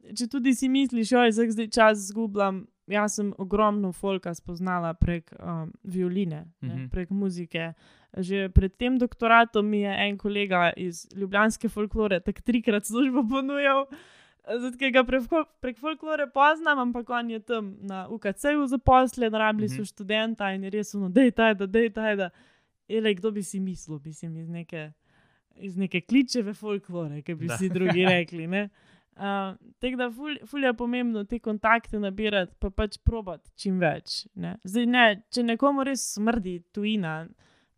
če 0.09 0.27
tudi 0.27 0.53
si 0.53 0.67
misliš, 0.67 1.09
da 1.09 1.23
je 1.25 1.51
zdaj 1.51 1.67
čas 1.69 1.97
zgubljam, 2.07 2.63
jaz 2.87 3.15
sem 3.15 3.33
ogromno 3.37 3.91
folka 3.91 4.33
spoznala 4.33 4.93
prek 4.93 5.33
um, 5.35 5.71
violine, 5.83 6.45
ne, 6.61 6.75
Mhm. 6.75 6.87
prek 6.87 7.09
muzike. 7.11 7.73
Že 8.13 8.49
pred 8.49 8.73
tem 8.73 8.97
doktoratom 8.97 9.61
mi 9.63 9.79
je 9.79 9.95
en 9.99 10.17
kolega 10.17 10.71
iz 10.73 11.07
Ljubljanske 11.13 11.69
folklore 11.69 12.19
tako 12.19 12.41
trikrat 12.41 12.85
službo 12.85 13.23
ponujal. 13.25 13.85
Zato, 14.49 14.77
ker 14.77 14.91
ga 14.91 15.03
prek, 15.03 15.23
prek 15.59 15.77
folklore 15.77 16.27
poznam, 16.27 16.79
ampak 16.79 17.09
on 17.11 17.29
je 17.29 17.39
tam 17.41 17.75
na 17.81 18.07
UKC-ju 18.07 18.67
zaposlen, 18.67 19.33
rabili 19.33 19.67
so 19.67 19.75
Mhm. 19.75 19.83
študenta 19.85 20.53
in 20.55 20.63
je 20.63 20.69
res 20.71 20.95
ono, 20.95 21.09
da 21.09 21.21
je 21.21 21.31
taj, 21.31 21.55
da 21.57 21.79
je 21.79 21.89
taj, 21.91 22.15
da. 22.15 22.29
Ele, 22.89 23.13
kdo 23.13 23.31
bi 23.31 23.43
si 23.43 23.59
mislil, 23.59 23.99
mislim, 23.99 24.37
iz 24.37 24.49
neke, 24.49 24.91
iz 25.57 25.75
neke 25.75 26.01
kličeve 26.01 26.53
folklore, 26.53 27.21
ki 27.21 27.35
bi 27.35 27.47
Da. 27.47 27.57
si 27.57 27.69
drugi 27.69 28.05
rekli. 28.05 28.47
ne. 28.47 28.69
Uh, 29.17 29.57
Tako 29.79 29.97
da 29.97 30.11
ful, 30.11 30.35
ful 30.45 30.63
je 30.63 30.73
pomembno 30.73 31.23
te 31.23 31.39
kontakte 31.39 31.99
nabirati, 31.99 32.53
pa 32.59 32.69
pač 32.69 32.99
probati 33.01 33.49
čim 33.57 33.79
več. 33.81 34.27
Ne. 34.37 34.55
Zdaj, 34.63 34.83
ne, 34.93 35.05
če 35.33 35.43
nekomu 35.45 35.85
res 35.87 36.03
smrdi 36.13 36.59
tujina, 36.73 37.23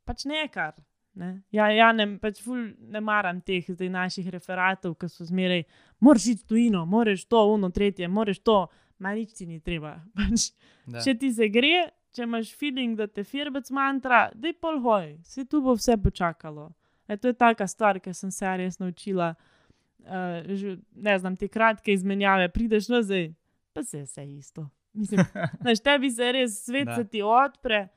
pač 0.08 0.26
ne 0.28 0.42
kar. 0.52 0.74
Ne. 1.20 1.30
Ja, 1.56 1.70
ja 1.72 1.94
ne, 1.96 2.10
pač 2.20 2.42
ful 2.44 2.66
ne 2.92 3.00
maram 3.04 3.40
teh 3.40 3.64
zdaj 3.72 3.92
naših 3.94 4.28
referatov, 4.36 4.98
ki 5.00 5.08
so 5.12 5.28
zmeraj, 5.28 5.64
moraš 6.04 6.26
iti 6.34 6.44
tujino, 6.52 6.84
moraš 6.88 7.24
to, 7.32 7.44
uno, 7.54 7.70
tretje, 7.76 8.10
moraš 8.12 8.42
to, 8.44 8.58
ma 9.00 9.14
nič 9.16 9.32
ti 9.38 9.48
ni 9.48 9.62
treba. 9.64 10.00
Pač, 10.18 10.52
Da. 10.90 11.04
Če 11.06 11.14
ti 11.22 11.28
se 11.30 11.46
gre, 11.54 11.92
če 12.18 12.24
imaš 12.26 12.48
feeling, 12.58 12.98
da 12.98 13.06
te 13.06 13.22
firbec 13.22 13.68
mantra, 13.70 14.24
da 14.34 14.50
je 14.50 14.56
pol 14.58 14.80
hoj, 14.82 15.12
se 15.22 15.44
tu 15.46 15.60
bo 15.62 15.76
vse 15.78 16.00
počakalo. 16.02 16.72
E, 17.06 17.14
to 17.14 17.30
je 17.30 17.38
taka 17.38 17.68
stvar, 17.70 18.00
ki 18.02 18.10
sem 18.18 18.32
se 18.34 18.56
res 18.58 18.80
naučila. 18.82 19.28
Uh, 19.36 19.59
že, 20.48 20.78
ne 20.94 21.20
znam, 21.20 21.36
te 21.36 21.48
kratke 21.48 21.94
izmenjave, 21.94 22.50
prideš 22.50 22.88
nazaj, 22.88 23.34
pa 23.74 23.84
se 23.84 24.02
vse 24.02 24.26
isto. 24.28 24.70
Mislim, 24.94 25.20
znaš, 25.62 25.80
tebi 25.80 26.12
se 26.12 26.32
res 26.32 26.66
svet 26.66 26.86
Da. 26.86 26.96
se 26.96 27.04
ti 27.06 27.22
odpre, 27.22 27.88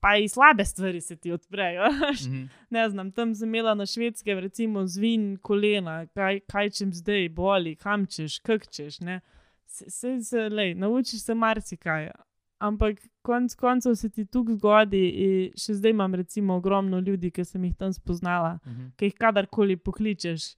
pa 0.00 0.16
i 0.16 0.28
slabe 0.28 0.64
stvari 0.64 1.00
se 1.00 1.16
ti 1.16 1.32
odprejo. 1.32 1.82
veš. 2.02 2.20
Mhm. 2.22 2.44
ne 2.70 2.88
znam, 2.88 3.12
tam 3.12 3.34
sem 3.34 3.48
imela 3.48 3.74
na 3.74 3.86
švedskem, 3.86 4.38
recimo, 4.38 4.86
zvin 4.86 5.36
kolena, 5.38 6.06
kaj, 6.06 6.40
kaj 6.42 6.70
čem 6.70 6.92
zdaj 6.92 7.28
boli, 7.30 7.76
kam 7.76 8.06
češ, 8.06 8.38
kak 8.38 8.68
češ. 8.68 9.00
ne. 9.00 9.20
Se, 9.66 9.90
se, 9.90 10.22
se 10.22 10.48
lej, 10.48 10.74
naučiš 10.74 11.20
se 11.20 11.34
marsikaj. 11.34 12.10
Ampak 12.58 12.96
konc 13.22 13.54
koncev 13.54 13.94
se 13.94 14.08
ti 14.08 14.24
tukaj 14.24 14.54
zgodi, 14.54 15.00
in 15.08 15.50
še 15.54 15.74
zdaj 15.74 15.90
imam 15.90 16.14
recimo 16.14 16.54
ogromno 16.54 16.98
ljudi, 17.00 17.30
ki 17.30 17.44
sem 17.44 17.64
jih 17.64 17.74
tam 17.74 17.92
spoznala, 17.92 18.58
Mhm. 18.66 18.86
ki 18.96 19.04
jih 19.04 19.14
kadarkoli 19.14 19.76
pokličeš, 19.76 20.54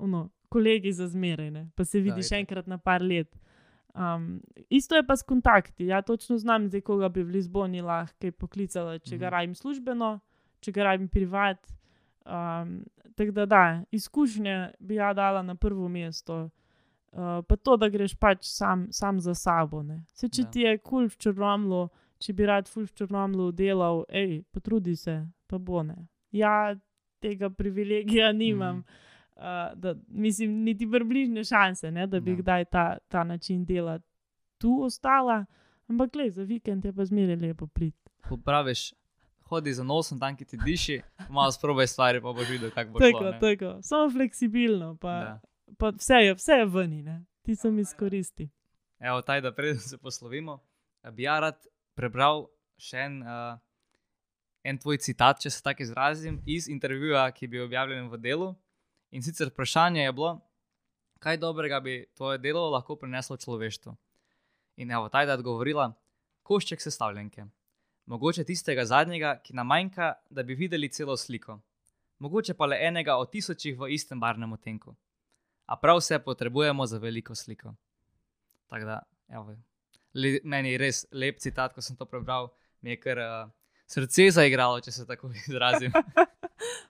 ono, 0.00 0.20
kolegi 0.48 0.92
za 0.92 1.06
zmeraj, 1.06 1.50
ne, 1.50 1.68
pa 1.74 1.84
se 1.84 2.00
vidiš 2.00 2.26
itak. 2.26 2.38
enkrat 2.40 2.66
na 2.66 2.78
par 2.78 3.02
let. 3.02 3.36
Um, 3.90 4.40
isto 4.70 4.94
je 4.94 5.02
pa 5.02 5.16
s 5.16 5.22
kontakti. 5.22 5.86
Ja, 5.86 6.02
točno 6.02 6.38
znam, 6.38 6.68
zdaj, 6.68 6.80
koga 6.82 7.08
bi 7.08 7.22
v 7.22 7.30
Lizboni 7.30 7.80
lahko 7.80 8.30
poklicala, 8.32 8.98
če 8.98 9.18
ga 9.18 9.26
Mhm. 9.26 9.32
rabim 9.32 9.54
službeno, 9.54 10.20
če 10.60 10.72
ga 10.72 10.82
rabim 10.84 11.08
privat. 11.08 11.58
Um, 12.24 12.84
Tako 13.12 13.30
da, 13.32 13.46
da, 13.46 13.62
izkušnje 13.90 14.54
bi 14.80 14.94
ja 14.94 15.12
dala 15.12 15.42
na 15.42 15.54
prvo 15.54 15.88
mesto. 15.88 16.48
Uh, 17.12 17.18
pa 17.42 17.56
to, 17.56 17.76
da 17.76 17.88
greš 17.88 18.14
pač 18.14 18.44
sam, 18.44 18.86
sam 18.90 19.20
za 19.20 19.34
sabo. 19.34 19.82
Ne. 19.82 20.04
Se, 20.08 20.28
če 20.28 20.42
Da. 20.42 20.50
ti 20.50 20.60
je 20.60 20.78
kul 20.78 20.88
cool 20.90 21.08
v 21.08 21.16
črnomlu, 21.16 21.88
če 22.18 22.32
bi 22.32 22.46
rad 22.46 22.68
ful 22.68 22.84
v 22.84 22.92
črnomlu 22.92 23.52
delal, 23.52 24.04
hej, 24.08 24.42
potrudi 24.44 24.96
se, 24.96 25.16
pa 25.46 25.58
bo 25.58 25.82
ne. 25.82 25.96
Ja, 26.30 26.76
tega 27.20 27.50
privilegija 27.50 28.32
nimam. 28.64 28.76
Mhm. 28.76 28.84
Uh, 29.40 29.46
da, 29.74 29.94
mislim, 30.08 30.50
niti 30.62 30.90
približne 30.90 31.44
šanse, 31.44 31.90
ne, 31.90 32.06
da 32.06 32.20
bi 32.20 32.30
Ja. 32.30 32.36
kdaj 32.36 32.64
ta, 32.64 32.98
ta 33.08 33.24
način 33.24 33.64
dela 33.64 33.98
tu 34.58 34.82
ostala. 34.82 35.44
Ampak, 35.88 36.14
le, 36.14 36.30
za 36.30 36.42
vikend 36.42 36.84
je 36.84 36.92
pa 36.92 37.04
zmeraj 37.04 37.36
lepo 37.36 37.66
priti. 37.66 38.10
Ko 38.28 38.36
praviš, 38.36 38.92
hodi 39.42 39.72
za 39.72 39.84
nosom, 39.84 40.20
tam 40.20 40.36
ki 40.36 40.44
ti 40.44 40.58
diši, 40.64 41.00
malo 41.30 41.52
sprobaj 41.52 41.86
stvari, 41.86 42.20
pa 42.20 42.32
boš 42.32 42.48
videl, 42.48 42.70
kako 42.70 42.90
bo 42.90 42.98
Tako, 42.98 43.18
šlo. 43.18 43.30
ne. 43.30 43.40
tako, 43.40 43.78
samo 43.82 44.10
fleksibilno, 44.10 44.96
pa, 44.96 45.08
Da. 45.08 45.40
pa 45.78 45.88
vse 45.90 46.14
je, 46.14 46.34
vse 46.34 46.52
je 46.52 46.66
ne. 47.02 47.24
ti 47.42 47.56
sem 47.56 47.78
izkoristi. 47.78 48.50
Evo, 48.98 49.22
taj, 49.22 49.40
da 49.40 49.52
preden 49.52 49.78
se 49.80 49.98
poslovimo, 49.98 50.58
bi 51.12 51.22
ja 51.22 51.40
rad 51.40 51.56
prebral 51.94 52.46
še 52.78 52.96
en, 52.98 53.22
uh, 53.22 53.56
en 54.62 54.78
tvoj 54.78 54.98
citat, 54.98 55.40
če 55.40 55.50
se 55.50 55.62
tako 55.62 55.82
izrazim, 55.82 56.42
iz 56.46 56.68
intervjuja, 56.68 57.30
ki 57.30 57.44
je 57.44 57.48
bil 57.48 57.64
objavljen 57.64 58.10
v 58.10 58.18
delu. 58.18 58.54
In 59.10 59.22
sicer 59.22 59.48
vprašanje 59.48 60.02
je 60.02 60.12
bilo, 60.12 60.40
kaj 61.18 61.36
dobrega 61.36 61.80
bi 61.80 62.06
tvoje 62.16 62.38
delo 62.38 62.68
lahko 62.70 62.96
prineslo 62.96 63.36
človeštvu. 63.36 63.96
In 64.76 64.90
evo, 64.90 65.08
da 65.08 65.20
je 65.20 65.32
odgovorila, 65.32 65.92
košček 66.42 66.80
sestavljenke. 66.80 67.44
Mogoče 68.06 68.44
tistega 68.44 68.84
zadnjega, 68.84 69.36
ki 69.44 69.54
nam 69.54 69.66
manjka, 69.66 70.14
da 70.30 70.42
bi 70.42 70.54
videli 70.54 70.88
celo 70.88 71.16
sliko. 71.16 71.60
Mogoče 72.18 72.54
pa 72.54 72.66
le 72.66 72.78
enega 72.80 73.16
od 73.16 73.30
tisočih 73.30 73.78
v 73.78 73.92
istem 73.94 74.20
barvnem 74.20 74.52
odtenku. 74.52 74.96
A 75.66 75.76
prav 75.76 76.00
vse 76.00 76.18
potrebujemo 76.18 76.86
za 76.86 76.98
veliko 76.98 77.34
sliko. 77.34 77.74
Tako 78.66 78.84
da, 78.84 79.02
evo, 79.28 79.54
meni 80.44 80.72
je 80.72 80.78
res 80.78 81.04
lep 81.12 81.38
citat, 81.38 81.74
ko 81.74 81.82
sem 81.82 81.96
to 81.96 82.06
prebral, 82.06 82.50
mi 82.80 82.90
je 82.90 83.00
kar 83.00 83.18
uh, 83.18 83.52
srce 83.90 84.30
zaigralo, 84.30 84.80
če 84.80 84.92
se 84.92 85.06
tako 85.06 85.32
izrazim. 85.42 85.92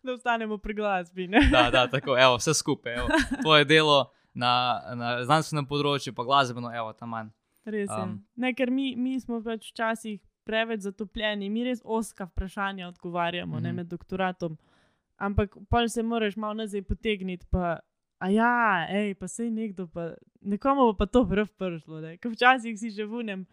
Da 0.03 0.12
ostanemo 0.12 0.57
pri 0.59 0.74
glasbi. 0.74 1.28
ne. 1.28 1.40
da, 1.46 1.68
da, 1.70 1.84
tako, 1.86 2.16
evo, 2.18 2.36
vse 2.36 2.55
skupaj. 2.55 2.94
Evo, 2.94 3.09
tvoje 3.38 3.64
delo 3.64 3.98
na, 4.34 4.51
na 4.94 5.11
znanstvenem 5.22 5.66
področju, 5.66 6.11
pa 6.12 6.24
glasbeno, 6.24 6.72
evo, 6.74 6.90
tam 6.92 7.09
manj. 7.09 7.28
Res 7.64 7.86
je. 7.86 8.01
Um. 8.03 8.16
Ne, 8.34 8.51
ker 8.51 8.70
mi, 8.70 8.96
mi 8.96 9.14
smo 9.20 9.38
pač 9.40 9.68
včasih 9.70 10.18
preveč 10.42 10.82
zatopljeni, 10.82 11.46
mi 11.48 11.62
res 11.62 11.84
oska 11.84 12.26
vprašanja 12.26 12.88
odgovarjamo 12.88 13.53
mm 13.53 13.59
-hmm. 13.59 13.62
ne, 13.62 13.68
Mhm. 13.68 13.76
med 13.76 13.86
doktoratom. 13.86 14.59
Ampak 15.18 15.55
pa 15.68 15.88
se 15.88 16.03
moraš 16.03 16.36
malo 16.36 16.55
nazaj 16.55 16.82
potegniti. 16.82 17.46
Pa, 17.51 17.78
a 18.18 18.28
ja, 18.30 18.86
ej, 18.90 19.14
pa 19.14 19.28
sej 19.28 19.51
nekdo, 19.51 19.86
pa 19.86 20.14
nekomu 20.40 20.80
bo 20.82 20.94
pa 20.94 21.07
to 21.07 21.22
prav 21.28 21.46
prišlo. 21.48 22.01
ne. 22.01 22.16
Ker 22.18 22.32
včasih 22.32 22.78
si 22.78 22.90
že 22.90 23.05
vunem, 23.05 23.46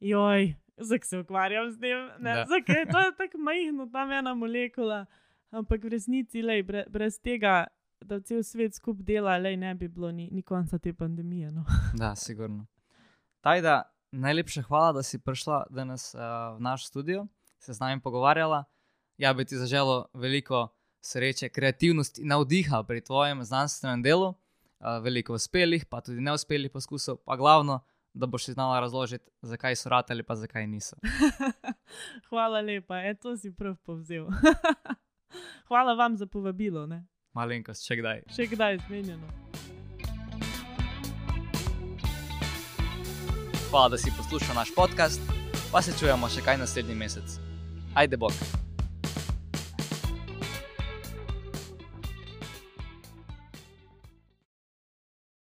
joj, 0.00 0.54
zakaj 0.78 1.08
se 1.08 1.18
ukvarjam 1.18 1.70
s 1.72 1.80
tem, 1.80 2.10
ne, 2.18 2.44
zakaj 2.48 2.82
je 2.82 2.86
to 2.86 3.04
tako 3.18 3.38
majhno, 3.38 3.88
tam 3.92 4.12
ena 4.12 4.34
molekula. 4.34 5.06
Ampak 5.50 5.84
v 5.84 5.94
resnici, 5.94 6.42
lej, 6.42 6.62
bre, 6.66 6.84
brez 6.90 7.20
tega 7.22 7.66
da 8.04 8.20
cel 8.20 8.42
svet 8.42 8.74
skupaj 8.74 9.04
dela, 9.04 9.36
le 9.38 9.56
ne 9.56 9.74
bi 9.74 9.88
bilo 9.88 10.10
ni, 10.12 10.28
ni 10.32 10.42
konca 10.42 10.78
te 10.78 10.92
pandemije. 10.92 11.50
No. 11.52 11.64
Da, 12.00 12.14
sigurno. 12.14 12.66
Tajda, 13.40 13.82
najlepša 14.12 14.62
hvala, 14.62 14.92
da 14.92 15.02
si 15.02 15.18
prišla 15.18 15.66
danes 15.70 16.14
uh, 16.14 16.20
v 16.56 16.60
naš 16.60 16.86
studio, 16.86 17.26
se 17.58 17.72
z 17.72 17.80
nami 17.80 18.00
pogovarjala. 18.02 18.64
Ja, 19.18 19.32
bi 19.34 19.44
ti 19.44 19.56
zaželel 19.56 20.04
veliko 20.14 20.68
sreče, 21.00 21.48
kreativnosti 21.48 22.22
in 22.22 22.28
navdiha 22.28 22.82
pri 22.82 23.00
tvojem 23.00 23.44
znanstvenem 23.44 24.02
delu, 24.02 24.28
uh, 24.28 24.98
veliko 25.02 25.34
uspelih, 25.34 25.86
pa 25.86 26.00
tudi 26.00 26.20
neuspelih 26.20 26.70
poskusov, 26.70 27.22
pa 27.24 27.36
glavno, 27.36 27.80
da 28.16 28.26
boš 28.26 28.46
znala 28.46 28.80
razložiti, 28.80 29.30
zakaj 29.42 29.76
so 29.76 29.88
ratali, 29.88 30.22
pa 30.22 30.34
zakaj 30.34 30.66
niso. 30.66 30.96
Hvala 32.28 32.60
lepa, 32.60 32.96
e, 32.96 33.14
to 33.14 33.36
si 33.36 33.52
prav 33.52 33.76
povzel. 33.84 34.26
Hvala 35.68 35.94
vam 35.94 36.16
za 36.16 36.26
povabilo, 36.26 36.86
ne? 36.86 37.04
Malenkost, 37.32 37.84
če 37.86 37.96
kdaj. 38.00 38.22
še 38.32 38.46
kdaj 38.46 38.78
zmenjeno. 38.86 39.28
Hvala, 43.70 43.88
da 43.88 43.98
si 43.98 44.12
poslušal 44.16 44.54
naš 44.56 44.72
podcast, 44.74 45.20
pa 45.72 45.82
se 45.82 45.92
čujemo 45.98 46.28
še 46.28 46.40
kaj 46.40 46.62
naslednji 46.62 46.94
mesec. 46.94 47.36
Ajde, 47.94 48.16
bok. 48.16 48.65